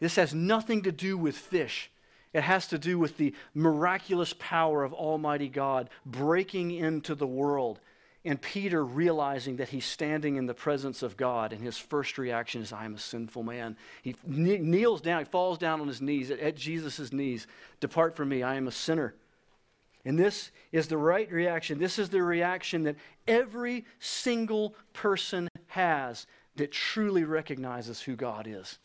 This 0.00 0.16
has 0.16 0.34
nothing 0.34 0.82
to 0.82 0.92
do 0.92 1.16
with 1.16 1.36
fish. 1.36 1.90
It 2.32 2.42
has 2.42 2.66
to 2.68 2.78
do 2.78 2.98
with 2.98 3.18
the 3.18 3.34
miraculous 3.54 4.34
power 4.38 4.84
of 4.84 4.92
Almighty 4.92 5.48
God 5.48 5.90
breaking 6.04 6.72
into 6.72 7.14
the 7.14 7.26
world 7.26 7.78
and 8.24 8.40
Peter 8.40 8.84
realizing 8.84 9.56
that 9.56 9.70
he's 9.70 9.84
standing 9.84 10.36
in 10.36 10.46
the 10.46 10.54
presence 10.54 11.02
of 11.02 11.16
God, 11.16 11.52
and 11.52 11.60
his 11.60 11.76
first 11.76 12.18
reaction 12.18 12.62
is, 12.62 12.72
I 12.72 12.84
am 12.84 12.94
a 12.94 12.98
sinful 12.98 13.42
man. 13.42 13.76
He 14.00 14.14
kneels 14.24 15.00
down, 15.00 15.24
he 15.24 15.24
falls 15.24 15.58
down 15.58 15.80
on 15.80 15.88
his 15.88 16.00
knees 16.00 16.30
at, 16.30 16.38
at 16.38 16.56
Jesus' 16.56 17.12
knees. 17.12 17.48
Depart 17.80 18.14
from 18.14 18.28
me, 18.28 18.42
I 18.44 18.54
am 18.54 18.68
a 18.68 18.72
sinner. 18.72 19.14
And 20.04 20.18
this 20.18 20.50
is 20.70 20.86
the 20.86 20.98
right 20.98 21.30
reaction. 21.30 21.78
This 21.78 21.98
is 21.98 22.10
the 22.10 22.22
reaction 22.22 22.84
that 22.84 22.96
every 23.26 23.84
single 23.98 24.74
person 24.92 25.48
has 25.68 26.26
that 26.56 26.72
truly 26.72 27.24
recognizes 27.24 28.00
who 28.00 28.16
God 28.16 28.46
is. 28.46 28.78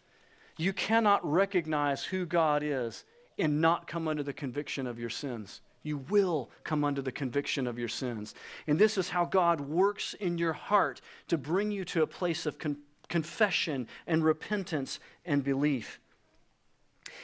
You 0.58 0.73
cannot 0.73 1.30
recognize 1.30 2.03
who 2.03 2.25
God 2.25 2.63
is 2.63 3.03
and 3.38 3.62
not 3.62 3.88
come 3.88 4.08
under 4.08 4.23
the 4.23 4.34
conviction 4.34 4.88
of 4.88 4.97
your 4.97 5.10
sins 5.10 5.62
you 5.88 5.97
will 6.10 6.49
come 6.63 6.84
under 6.84 7.01
the 7.01 7.12
conviction 7.12 7.65
of 7.65 7.80
your 7.80 7.88
sins. 7.88 8.36
And 8.67 8.77
this 8.77 8.97
is 8.97 9.10
how 9.10 9.25
God 9.25 9.62
works 9.62 10.13
in 10.13 10.38
your 10.38 10.53
heart 10.53 11.01
to 11.30 11.38
bring 11.38 11.71
you 11.71 11.86
to 11.86 12.03
a 12.03 12.08
place 12.08 12.45
of 12.45 12.60
con- 12.60 12.77
confession 13.08 13.88
and 14.06 14.23
repentance 14.23 14.99
and 15.25 15.43
belief. 15.43 15.99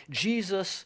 Jesus 0.10 0.86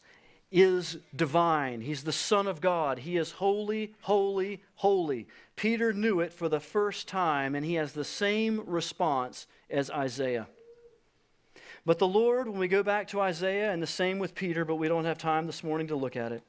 is 0.51 0.97
divine. 1.15 1.81
He's 1.81 2.03
the 2.03 2.11
Son 2.11 2.47
of 2.47 2.61
God. 2.61 2.99
He 2.99 3.17
is 3.17 3.31
holy, 3.31 3.93
holy, 4.01 4.61
holy. 4.75 5.27
Peter 5.55 5.91
knew 5.91 6.19
it 6.19 6.33
for 6.33 6.47
the 6.47 6.59
first 6.59 7.07
time, 7.07 7.55
and 7.55 7.65
he 7.65 7.75
has 7.75 7.93
the 7.93 8.05
same 8.05 8.63
response 8.65 9.47
as 9.69 9.89
Isaiah. 9.89 10.47
But 11.85 11.99
the 11.99 12.07
Lord, 12.07 12.47
when 12.47 12.59
we 12.59 12.67
go 12.67 12.83
back 12.83 13.07
to 13.09 13.21
Isaiah, 13.21 13.71
and 13.71 13.81
the 13.81 13.87
same 13.87 14.19
with 14.19 14.35
Peter, 14.35 14.65
but 14.65 14.75
we 14.75 14.87
don't 14.87 15.05
have 15.05 15.17
time 15.17 15.45
this 15.45 15.63
morning 15.63 15.87
to 15.87 15.95
look 15.95 16.15
at 16.15 16.31
it. 16.31 16.43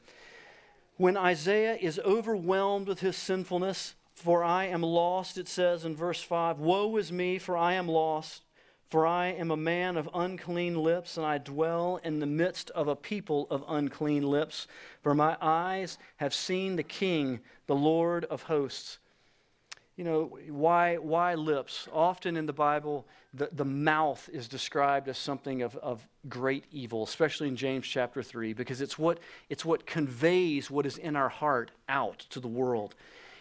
When 0.97 1.17
Isaiah 1.17 1.77
is 1.77 2.01
overwhelmed 2.01 2.89
with 2.89 3.01
his 3.01 3.17
sinfulness, 3.17 3.95
for 4.15 4.43
I 4.43 4.65
am 4.67 4.83
lost, 4.83 5.39
it 5.39 5.47
says 5.47 5.85
in 5.85 5.95
verse 5.95 6.21
5 6.21 6.59
Woe 6.59 6.97
is 6.97 7.13
me, 7.13 7.39
for 7.39 7.57
I 7.57 7.75
am 7.75 7.87
lost, 7.87 8.43
for 8.91 9.07
I 9.07 9.29
am 9.29 9.51
a 9.51 9.57
man 9.57 9.97
of 9.97 10.09
unclean 10.15 10.77
lips, 10.77 11.17
and 11.17 11.27
I 11.27 11.39
dwell 11.39 12.01
in 12.03 12.21
the 12.21 12.27
midst 12.27 12.71
of 12.71 12.89
a 12.89 12.97
people 12.97 13.47
of 13.51 13.65
unclean 13.69 14.23
lips. 14.23 14.67
For 15.03 15.15
my 15.15 15.37
eyes 15.41 15.99
have 16.17 16.33
seen 16.33 16.77
the 16.77 16.83
King, 16.83 17.41
the 17.67 17.77
Lord 17.77 18.25
of 18.27 18.45
hosts 18.45 18.99
you 19.99 20.05
know, 20.05 20.39
why, 20.49 20.97
why 20.97 21.35
lips? 21.35 21.89
Often 21.93 22.37
in 22.37 22.47
the 22.47 22.53
Bible, 22.53 23.05
the, 23.35 23.49
the 23.53 23.65
mouth 23.65 24.31
is 24.33 24.47
described 24.47 25.09
as 25.09 25.19
something 25.19 25.61
of, 25.61 25.75
of 25.79 26.07
great 26.29 26.65
evil, 26.71 27.03
especially 27.03 27.49
in 27.49 27.57
James 27.57 27.85
chapter 27.85 28.23
3, 28.23 28.53
because 28.53 28.81
it's 28.81 28.97
what, 28.97 29.19
it's 29.49 29.65
what 29.65 29.87
conveys 29.87 30.71
what 30.71 30.87
is 30.87 30.99
in 30.99 31.17
our 31.17 31.29
heart 31.29 31.73
out 31.89 32.21
to 32.31 32.39
the 32.39 32.47
world. 32.47 32.95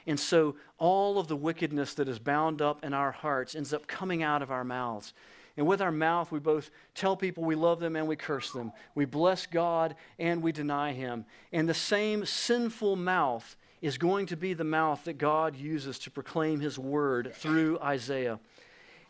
And 0.07 0.19
so 0.19 0.55
all 0.79 1.19
of 1.19 1.27
the 1.27 1.35
wickedness 1.35 1.93
that 1.93 2.07
is 2.07 2.17
bound 2.17 2.59
up 2.59 2.83
in 2.83 2.91
our 2.91 3.11
hearts 3.11 3.53
ends 3.53 3.71
up 3.71 3.85
coming 3.85 4.23
out 4.23 4.41
of 4.41 4.49
our 4.49 4.63
mouths. 4.63 5.13
And 5.57 5.65
with 5.65 5.81
our 5.81 5.91
mouth, 5.91 6.31
we 6.31 6.39
both 6.39 6.69
tell 6.93 7.17
people 7.17 7.43
we 7.43 7.55
love 7.55 7.79
them 7.79 7.95
and 7.95 8.07
we 8.07 8.15
curse 8.15 8.51
them. 8.51 8.71
We 8.95 9.05
bless 9.05 9.47
God 9.47 9.95
and 10.19 10.41
we 10.41 10.51
deny 10.51 10.93
Him. 10.93 11.25
And 11.51 11.67
the 11.67 11.73
same 11.73 12.25
sinful 12.25 12.95
mouth 12.95 13.57
is 13.81 13.97
going 13.97 14.25
to 14.27 14.37
be 14.37 14.53
the 14.53 14.63
mouth 14.63 15.03
that 15.05 15.17
God 15.17 15.55
uses 15.55 15.99
to 15.99 16.11
proclaim 16.11 16.59
his 16.59 16.79
word 16.79 17.33
through 17.35 17.79
Isaiah. 17.79 18.39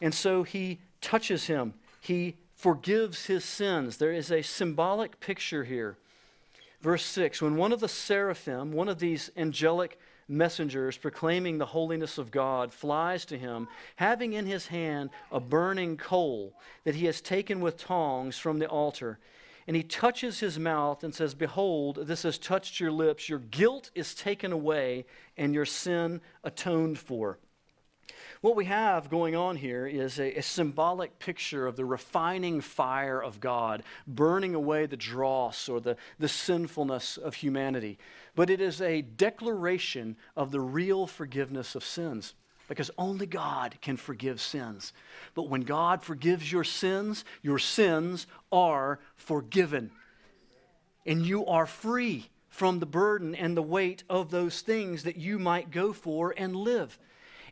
And 0.01 0.13
so 0.13 0.43
he 0.43 0.79
touches 1.01 1.47
him, 1.47 1.73
he 2.01 2.36
forgives 2.55 3.27
his 3.27 3.45
sins. 3.45 3.97
There 3.97 4.12
is 4.12 4.31
a 4.31 4.41
symbolic 4.41 5.19
picture 5.19 5.63
here. 5.63 5.97
Verse 6.81 7.05
6 7.05 7.41
When 7.41 7.55
one 7.55 7.71
of 7.71 7.79
the 7.79 7.88
seraphim, 7.88 8.71
one 8.71 8.89
of 8.89 8.99
these 8.99 9.31
angelic 9.38 9.99
messengers 10.27 10.97
proclaiming 10.97 11.57
the 11.57 11.65
holiness 11.65 12.17
of 12.17 12.31
God, 12.31 12.73
flies 12.73 13.25
to 13.25 13.37
him, 13.37 13.67
having 13.95 14.33
in 14.33 14.45
his 14.45 14.67
hand 14.67 15.10
a 15.31 15.39
burning 15.39 15.97
coal 15.97 16.54
that 16.83 16.95
he 16.95 17.06
has 17.06 17.21
taken 17.21 17.62
with 17.62 17.77
tongs 17.77 18.37
from 18.37 18.60
the 18.60 18.67
altar 18.67 19.19
and 19.67 19.75
he 19.75 19.83
touches 19.83 20.39
his 20.39 20.58
mouth 20.58 21.04
and 21.04 21.13
says, 21.13 21.35
Behold, 21.35 21.99
this 22.04 22.23
has 22.23 22.37
touched 22.37 22.79
your 22.79 22.91
lips. 22.91 23.27
Your 23.27 23.39
guilt 23.39 23.91
is 23.93 24.15
taken 24.15 24.54
away, 24.54 25.06
and 25.35 25.54
your 25.54 25.65
sin 25.65 26.21
atoned 26.43 26.97
for. 26.97 27.37
What 28.41 28.55
we 28.55 28.65
have 28.65 29.10
going 29.10 29.35
on 29.35 29.55
here 29.55 29.87
is 29.87 30.19
a, 30.19 30.37
a, 30.37 30.41
symbolic 30.41 31.17
picture 31.19 31.65
of 31.67 31.75
the 31.75 31.85
refining 31.85 32.62
fire 32.62 33.21
of 33.21 33.39
God, 33.39 33.83
burning 34.05 34.53
away 34.55 34.85
the 34.85 34.95
dross 34.97 35.67
or 35.67 35.81
the, 35.81 35.97
the 36.19 36.27
sinfulness 36.29 37.17
of 37.17 37.35
humanity. 37.35 37.97
But 38.35 38.49
it 38.49 38.62
is 38.62 38.81
a 38.81 39.01
declaration 39.01 40.15
of 40.35 40.51
the 40.51 40.62
real 40.62 41.08
forgiveness 41.08 41.75
of 41.75 41.83
sins 41.83 42.35
because 42.67 42.91
only 42.97 43.25
God 43.25 43.77
can 43.81 43.97
forgive 43.97 44.41
sins. 44.41 44.93
But 45.33 45.49
when 45.49 45.62
God 45.62 46.03
forgives 46.03 46.51
your 46.51 46.63
sins, 46.63 47.25
your 47.41 47.60
sins 47.60 48.27
are 48.51 48.99
forgiven. 49.15 49.91
and 51.05 51.25
you 51.25 51.45
are 51.45 51.65
free 51.65 52.29
from 52.49 52.79
the 52.79 52.85
burden 52.85 53.33
and 53.33 53.55
the 53.55 53.62
weight 53.62 54.03
of 54.10 54.29
those 54.29 54.62
things 54.62 55.03
that 55.03 55.15
you 55.15 55.39
might 55.39 55.71
go 55.71 55.93
for 55.93 56.33
and 56.37 56.55
live. 56.55 56.99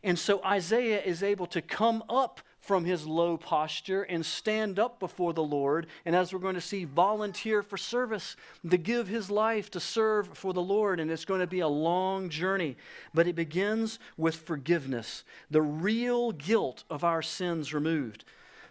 And 0.06 0.16
so 0.16 0.40
Isaiah 0.44 1.02
is 1.02 1.24
able 1.24 1.46
to 1.46 1.60
come 1.60 2.04
up 2.08 2.40
from 2.60 2.84
his 2.84 3.06
low 3.06 3.36
posture 3.36 4.04
and 4.04 4.24
stand 4.24 4.78
up 4.78 5.00
before 5.00 5.32
the 5.32 5.42
Lord. 5.42 5.88
And 6.04 6.14
as 6.14 6.32
we're 6.32 6.38
going 6.38 6.54
to 6.54 6.60
see, 6.60 6.84
volunteer 6.84 7.60
for 7.60 7.76
service, 7.76 8.36
to 8.70 8.76
give 8.76 9.08
his 9.08 9.30
life 9.30 9.68
to 9.72 9.80
serve 9.80 10.28
for 10.38 10.52
the 10.52 10.62
Lord. 10.62 11.00
And 11.00 11.10
it's 11.10 11.24
going 11.24 11.40
to 11.40 11.46
be 11.48 11.58
a 11.58 11.66
long 11.66 12.28
journey. 12.28 12.76
But 13.14 13.26
it 13.26 13.34
begins 13.34 13.98
with 14.16 14.36
forgiveness, 14.36 15.24
the 15.50 15.62
real 15.62 16.30
guilt 16.30 16.84
of 16.88 17.02
our 17.02 17.20
sins 17.20 17.74
removed. 17.74 18.24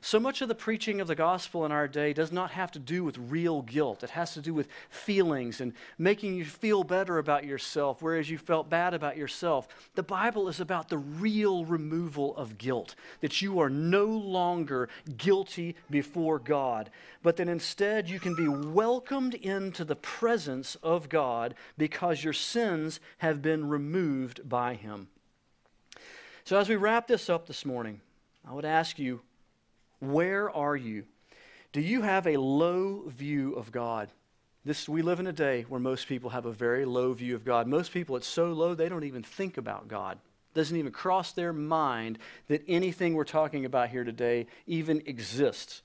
So 0.06 0.20
much 0.20 0.44
of 0.44 0.48
the 0.48 0.54
preaching 0.54 1.02
of 1.02 1.08
the 1.08 1.16
gospel 1.16 1.66
in 1.66 1.72
our 1.72 1.88
day 1.88 2.14
does 2.14 2.32
not 2.32 2.52
have 2.52 2.70
to 2.74 2.80
do 2.80 3.04
with 3.04 3.18
real 3.18 3.64
guilt. 3.64 4.04
It 4.04 4.12
has 4.12 4.36
to 4.36 4.40
do 4.40 4.54
with 4.54 4.68
feelings 4.88 5.60
and 5.60 5.74
making 5.98 6.36
you 6.36 6.46
feel 6.46 6.84
better 6.84 7.18
about 7.18 7.44
yourself, 7.44 8.04
whereas 8.04 8.30
you 8.30 8.38
felt 8.38 8.70
bad 8.70 8.94
about 8.94 9.18
yourself. 9.18 9.68
The 9.96 10.04
Bible 10.04 10.48
is 10.48 10.60
about 10.60 10.90
the 10.90 11.00
real 11.00 11.66
removal 11.66 12.38
of 12.38 12.60
guilt, 12.60 12.94
that 13.22 13.42
you 13.42 13.58
are 13.60 13.70
no 13.72 14.06
longer 14.06 14.90
guilty 15.18 15.76
before 15.90 16.38
God, 16.38 16.92
but 17.24 17.38
that 17.38 17.50
instead 17.50 18.08
you 18.08 18.20
can 18.20 18.36
be 18.36 18.48
welcomed 18.48 19.34
into 19.34 19.84
the 19.84 19.96
presence 19.96 20.76
of 20.84 21.10
God 21.10 21.56
because 21.80 22.24
your 22.24 22.32
sins 22.32 23.00
have 23.18 23.42
been 23.42 23.68
removed 23.68 24.48
by 24.48 24.76
Him. 24.76 25.08
So, 26.44 26.60
as 26.60 26.70
we 26.70 26.76
wrap 26.76 27.08
this 27.08 27.28
up 27.28 27.48
this 27.48 27.66
morning, 27.66 28.02
I 28.48 28.54
would 28.54 28.66
ask 28.66 29.00
you 29.00 29.22
where 30.12 30.50
are 30.50 30.76
you? 30.76 31.06
Do 31.72 31.82
you 31.82 32.02
have 32.02 32.28
a 32.28 32.38
low 32.38 33.04
view 33.08 33.54
of 33.54 33.72
God? 33.72 34.10
This, 34.64 34.90
we 34.90 35.02
live 35.02 35.20
in 35.20 35.28
a 35.28 35.34
day 35.34 35.66
where 35.70 35.80
most 35.80 36.08
people 36.08 36.32
have 36.32 36.46
a 36.46 36.52
very 36.52 36.86
low 36.86 37.14
view 37.14 37.36
of 37.36 37.46
God. 37.46 37.68
Most 37.68 37.92
people, 37.92 38.16
it's 38.16 38.28
so 38.28 38.52
low 38.52 38.74
they 38.74 38.90
don't 38.90 39.04
even 39.04 39.22
think 39.22 39.58
about 39.58 39.88
God. 39.88 40.18
It 40.54 40.58
doesn't 40.58 40.78
even 40.78 40.92
cross 40.92 41.34
their 41.34 41.54
mind 41.54 42.18
that 42.48 42.64
anything 42.68 43.14
we're 43.14 43.26
talking 43.26 43.66
about 43.66 43.90
here 43.90 44.04
today 44.04 44.48
even 44.66 45.04
exists. 45.06 45.84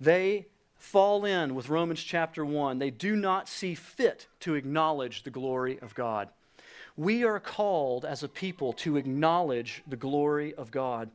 They 0.00 0.46
fall 0.76 1.24
in 1.24 1.54
with 1.54 1.68
Romans 1.68 2.02
chapter 2.02 2.44
1. 2.44 2.78
They 2.78 2.90
do 2.90 3.16
not 3.16 3.48
see 3.48 3.74
fit 3.74 4.26
to 4.40 4.54
acknowledge 4.54 5.22
the 5.22 5.30
glory 5.30 5.78
of 5.80 5.94
God. 5.94 6.28
We 6.96 7.24
are 7.24 7.40
called 7.40 8.04
as 8.04 8.22
a 8.22 8.28
people 8.28 8.72
to 8.74 8.96
acknowledge 8.96 9.82
the 9.86 9.96
glory 9.96 10.54
of 10.54 10.70
God. 10.70 11.10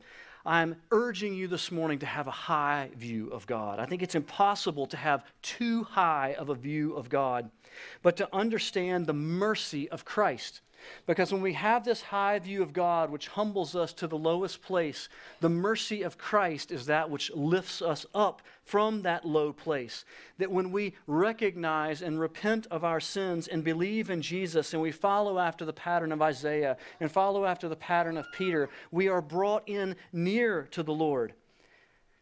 I'm 0.46 0.76
urging 0.90 1.34
you 1.34 1.48
this 1.48 1.72
morning 1.72 1.98
to 2.00 2.06
have 2.06 2.26
a 2.26 2.32
high 2.32 2.90
view 2.96 3.30
of 3.30 3.46
God. 3.46 3.78
I 3.78 3.86
think 3.86 4.02
it's 4.02 4.14
impossible 4.14 4.86
to 4.88 4.96
have 4.96 5.24
too 5.40 5.84
high 5.84 6.34
of 6.38 6.50
a 6.50 6.54
view 6.54 6.94
of 6.94 7.08
God, 7.08 7.50
but 8.02 8.16
to 8.18 8.28
understand 8.30 9.06
the 9.06 9.14
mercy 9.14 9.88
of 9.88 10.04
Christ. 10.04 10.60
Because 11.06 11.32
when 11.32 11.42
we 11.42 11.52
have 11.54 11.84
this 11.84 12.02
high 12.02 12.38
view 12.38 12.62
of 12.62 12.72
God, 12.72 13.10
which 13.10 13.28
humbles 13.28 13.76
us 13.76 13.92
to 13.94 14.06
the 14.06 14.18
lowest 14.18 14.62
place, 14.62 15.08
the 15.40 15.48
mercy 15.48 16.02
of 16.02 16.18
Christ 16.18 16.70
is 16.70 16.86
that 16.86 17.10
which 17.10 17.30
lifts 17.34 17.82
us 17.82 18.06
up 18.14 18.42
from 18.64 19.02
that 19.02 19.24
low 19.24 19.52
place. 19.52 20.04
That 20.38 20.50
when 20.50 20.72
we 20.72 20.94
recognize 21.06 22.02
and 22.02 22.18
repent 22.18 22.66
of 22.70 22.84
our 22.84 23.00
sins 23.00 23.46
and 23.46 23.62
believe 23.62 24.10
in 24.10 24.22
Jesus 24.22 24.72
and 24.72 24.82
we 24.82 24.92
follow 24.92 25.38
after 25.38 25.64
the 25.64 25.72
pattern 25.72 26.12
of 26.12 26.22
Isaiah 26.22 26.76
and 27.00 27.10
follow 27.10 27.44
after 27.44 27.68
the 27.68 27.76
pattern 27.76 28.16
of 28.16 28.26
Peter, 28.32 28.68
we 28.90 29.08
are 29.08 29.22
brought 29.22 29.68
in 29.68 29.96
near 30.12 30.68
to 30.70 30.82
the 30.82 30.94
Lord. 30.94 31.34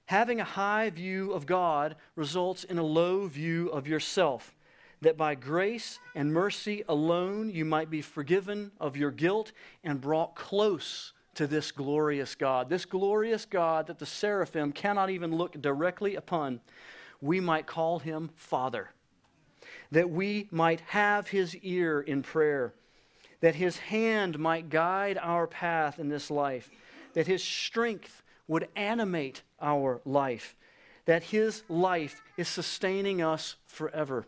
Having 0.07 0.41
a 0.41 0.45
high 0.45 0.91
view 0.91 1.33
of 1.33 1.47
God 1.47 1.97
results 2.17 2.65
in 2.65 2.79
a 2.79 2.83
low 2.83 3.27
view 3.27 3.69
of 3.69 3.87
yourself 3.87 4.55
that 5.03 5.17
by 5.17 5.35
grace 5.35 5.99
and 6.15 6.33
mercy 6.33 6.85
alone 6.89 7.51
you 7.51 7.65
might 7.65 7.91
be 7.91 8.01
forgiven 8.01 8.71
of 8.81 8.97
your 8.97 9.11
guilt 9.11 9.53
and 9.85 10.01
brought 10.01 10.35
close 10.35 11.13
to 11.35 11.47
this 11.47 11.73
glorious 11.73 12.35
God. 12.35 12.69
This 12.69 12.85
glorious 12.85 13.45
God 13.45 13.89
that 13.89 13.99
the 13.99 14.07
seraphim 14.07 14.73
cannot 14.73 15.11
even 15.11 15.35
look 15.35 15.61
directly 15.61 16.15
upon. 16.15 16.61
We 17.21 17.41
might 17.41 17.67
call 17.67 17.99
him 17.99 18.31
Father. 18.35 18.91
That 19.91 20.09
we 20.09 20.49
might 20.51 20.81
have 20.81 21.29
his 21.29 21.57
ear 21.57 22.01
in 22.01 22.23
prayer. 22.23 22.73
That 23.41 23.57
his 23.57 23.79
hand 23.79 24.39
might 24.39 24.71
guide 24.71 25.19
our 25.21 25.49
path 25.49 25.99
in 25.99 26.09
this 26.09 26.31
life. 26.31 26.71
That 27.15 27.27
his 27.27 27.43
strength 27.43 28.23
would 28.47 28.69
animate 28.77 29.43
our 29.61 30.01
life. 30.05 30.55
That 31.07 31.25
his 31.25 31.65
life 31.69 32.23
is 32.37 32.47
sustaining 32.47 33.21
us 33.21 33.57
forever. 33.67 34.27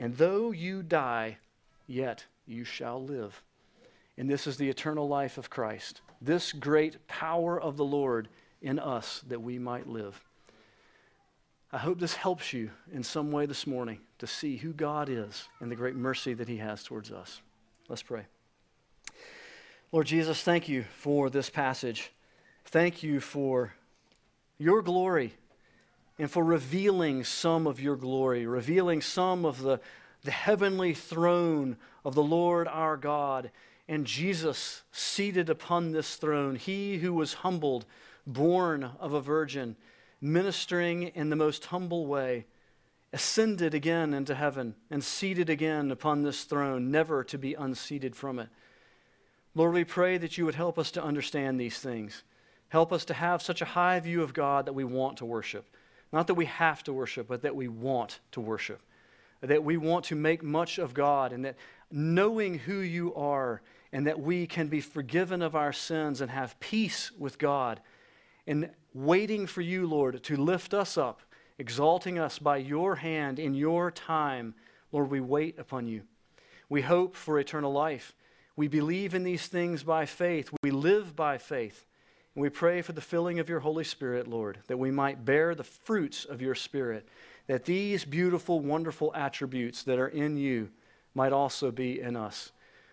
And 0.00 0.16
though 0.16 0.50
you 0.50 0.82
die, 0.82 1.36
yet 1.86 2.24
you 2.46 2.64
shall 2.64 3.04
live. 3.04 3.42
And 4.16 4.30
this 4.30 4.46
is 4.46 4.56
the 4.56 4.70
eternal 4.70 5.06
life 5.06 5.36
of 5.36 5.50
Christ, 5.50 6.00
this 6.22 6.52
great 6.52 7.06
power 7.06 7.60
of 7.60 7.76
the 7.76 7.84
Lord 7.84 8.28
in 8.62 8.78
us 8.78 9.22
that 9.28 9.42
we 9.42 9.58
might 9.58 9.86
live. 9.86 10.24
I 11.70 11.78
hope 11.78 12.00
this 12.00 12.14
helps 12.14 12.54
you 12.54 12.70
in 12.90 13.02
some 13.02 13.30
way 13.30 13.44
this 13.44 13.66
morning 13.66 14.00
to 14.18 14.26
see 14.26 14.56
who 14.56 14.72
God 14.72 15.10
is 15.10 15.48
and 15.60 15.70
the 15.70 15.76
great 15.76 15.94
mercy 15.94 16.32
that 16.32 16.48
He 16.48 16.56
has 16.56 16.82
towards 16.82 17.12
us. 17.12 17.42
Let's 17.86 18.02
pray. 18.02 18.22
Lord 19.92 20.06
Jesus, 20.06 20.42
thank 20.42 20.66
you 20.66 20.84
for 20.96 21.28
this 21.28 21.50
passage. 21.50 22.10
Thank 22.64 23.02
you 23.02 23.20
for 23.20 23.74
your 24.56 24.80
glory 24.80 25.34
and 26.20 26.30
for 26.30 26.44
revealing 26.44 27.24
some 27.24 27.66
of 27.66 27.80
your 27.80 27.96
glory, 27.96 28.46
revealing 28.46 29.00
some 29.00 29.46
of 29.46 29.62
the, 29.62 29.80
the 30.22 30.30
heavenly 30.30 30.92
throne 30.92 31.78
of 32.04 32.14
the 32.14 32.22
Lord 32.22 32.68
our 32.68 32.98
God, 32.98 33.50
and 33.88 34.04
Jesus 34.04 34.82
seated 34.92 35.48
upon 35.48 35.92
this 35.92 36.16
throne, 36.16 36.56
he 36.56 36.98
who 36.98 37.14
was 37.14 37.32
humbled, 37.32 37.86
born 38.26 38.90
of 39.00 39.14
a 39.14 39.20
virgin, 39.22 39.76
ministering 40.20 41.04
in 41.04 41.30
the 41.30 41.36
most 41.36 41.64
humble 41.64 42.06
way, 42.06 42.44
ascended 43.14 43.72
again 43.72 44.12
into 44.12 44.34
heaven, 44.34 44.74
and 44.90 45.02
seated 45.02 45.48
again 45.48 45.90
upon 45.90 46.22
this 46.22 46.44
throne, 46.44 46.90
never 46.90 47.24
to 47.24 47.38
be 47.38 47.54
unseated 47.54 48.14
from 48.14 48.38
it. 48.38 48.50
Lord, 49.54 49.72
we 49.72 49.84
pray 49.84 50.18
that 50.18 50.36
you 50.36 50.44
would 50.44 50.54
help 50.54 50.78
us 50.78 50.90
to 50.90 51.02
understand 51.02 51.58
these 51.58 51.78
things. 51.78 52.24
Help 52.68 52.92
us 52.92 53.06
to 53.06 53.14
have 53.14 53.40
such 53.40 53.62
a 53.62 53.64
high 53.64 53.98
view 54.00 54.22
of 54.22 54.34
God 54.34 54.66
that 54.66 54.74
we 54.74 54.84
want 54.84 55.16
to 55.16 55.24
worship. 55.24 55.64
Not 56.12 56.26
that 56.26 56.34
we 56.34 56.46
have 56.46 56.82
to 56.84 56.92
worship, 56.92 57.28
but 57.28 57.42
that 57.42 57.54
we 57.54 57.68
want 57.68 58.20
to 58.32 58.40
worship. 58.40 58.80
That 59.40 59.64
we 59.64 59.76
want 59.76 60.04
to 60.06 60.14
make 60.14 60.42
much 60.42 60.78
of 60.78 60.92
God, 60.92 61.32
and 61.32 61.44
that 61.44 61.56
knowing 61.90 62.58
who 62.58 62.78
you 62.78 63.14
are, 63.14 63.62
and 63.92 64.06
that 64.06 64.20
we 64.20 64.46
can 64.46 64.68
be 64.68 64.80
forgiven 64.80 65.42
of 65.42 65.56
our 65.56 65.72
sins 65.72 66.20
and 66.20 66.30
have 66.30 66.58
peace 66.60 67.10
with 67.18 67.38
God, 67.38 67.80
and 68.46 68.70
waiting 68.92 69.46
for 69.46 69.60
you, 69.60 69.86
Lord, 69.86 70.22
to 70.24 70.36
lift 70.36 70.74
us 70.74 70.98
up, 70.98 71.22
exalting 71.58 72.18
us 72.18 72.38
by 72.38 72.56
your 72.56 72.96
hand 72.96 73.38
in 73.38 73.54
your 73.54 73.90
time. 73.90 74.54
Lord, 74.92 75.10
we 75.10 75.20
wait 75.20 75.58
upon 75.58 75.86
you. 75.86 76.02
We 76.68 76.82
hope 76.82 77.14
for 77.14 77.38
eternal 77.38 77.72
life. 77.72 78.14
We 78.56 78.68
believe 78.68 79.14
in 79.14 79.22
these 79.22 79.46
things 79.46 79.82
by 79.82 80.06
faith. 80.06 80.50
We 80.62 80.70
live 80.70 81.16
by 81.16 81.38
faith. 81.38 81.86
And 82.34 82.42
we 82.42 82.48
pray 82.48 82.82
for 82.82 82.92
the 82.92 83.00
filling 83.00 83.38
of 83.40 83.48
your 83.48 83.60
Holy 83.60 83.84
Spirit, 83.84 84.28
Lord, 84.28 84.58
that 84.68 84.78
we 84.78 84.90
might 84.90 85.24
bear 85.24 85.54
the 85.54 85.64
fruits 85.64 86.24
of 86.24 86.40
your 86.40 86.54
Spirit, 86.54 87.08
that 87.46 87.64
these 87.64 88.04
beautiful, 88.04 88.60
wonderful 88.60 89.12
attributes 89.14 89.82
that 89.82 89.98
are 89.98 90.08
in 90.08 90.36
you 90.36 90.70
might 91.14 91.32
also 91.32 91.70
be 91.70 92.00
in 92.00 92.16
us. 92.16 92.52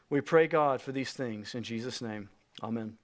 We 0.10 0.22
pray, 0.22 0.48
God, 0.48 0.82
for 0.82 0.92
these 0.92 1.12
things. 1.12 1.54
In 1.54 1.64
Jesus' 1.64 2.02
name, 2.02 2.30
amen. 2.64 2.98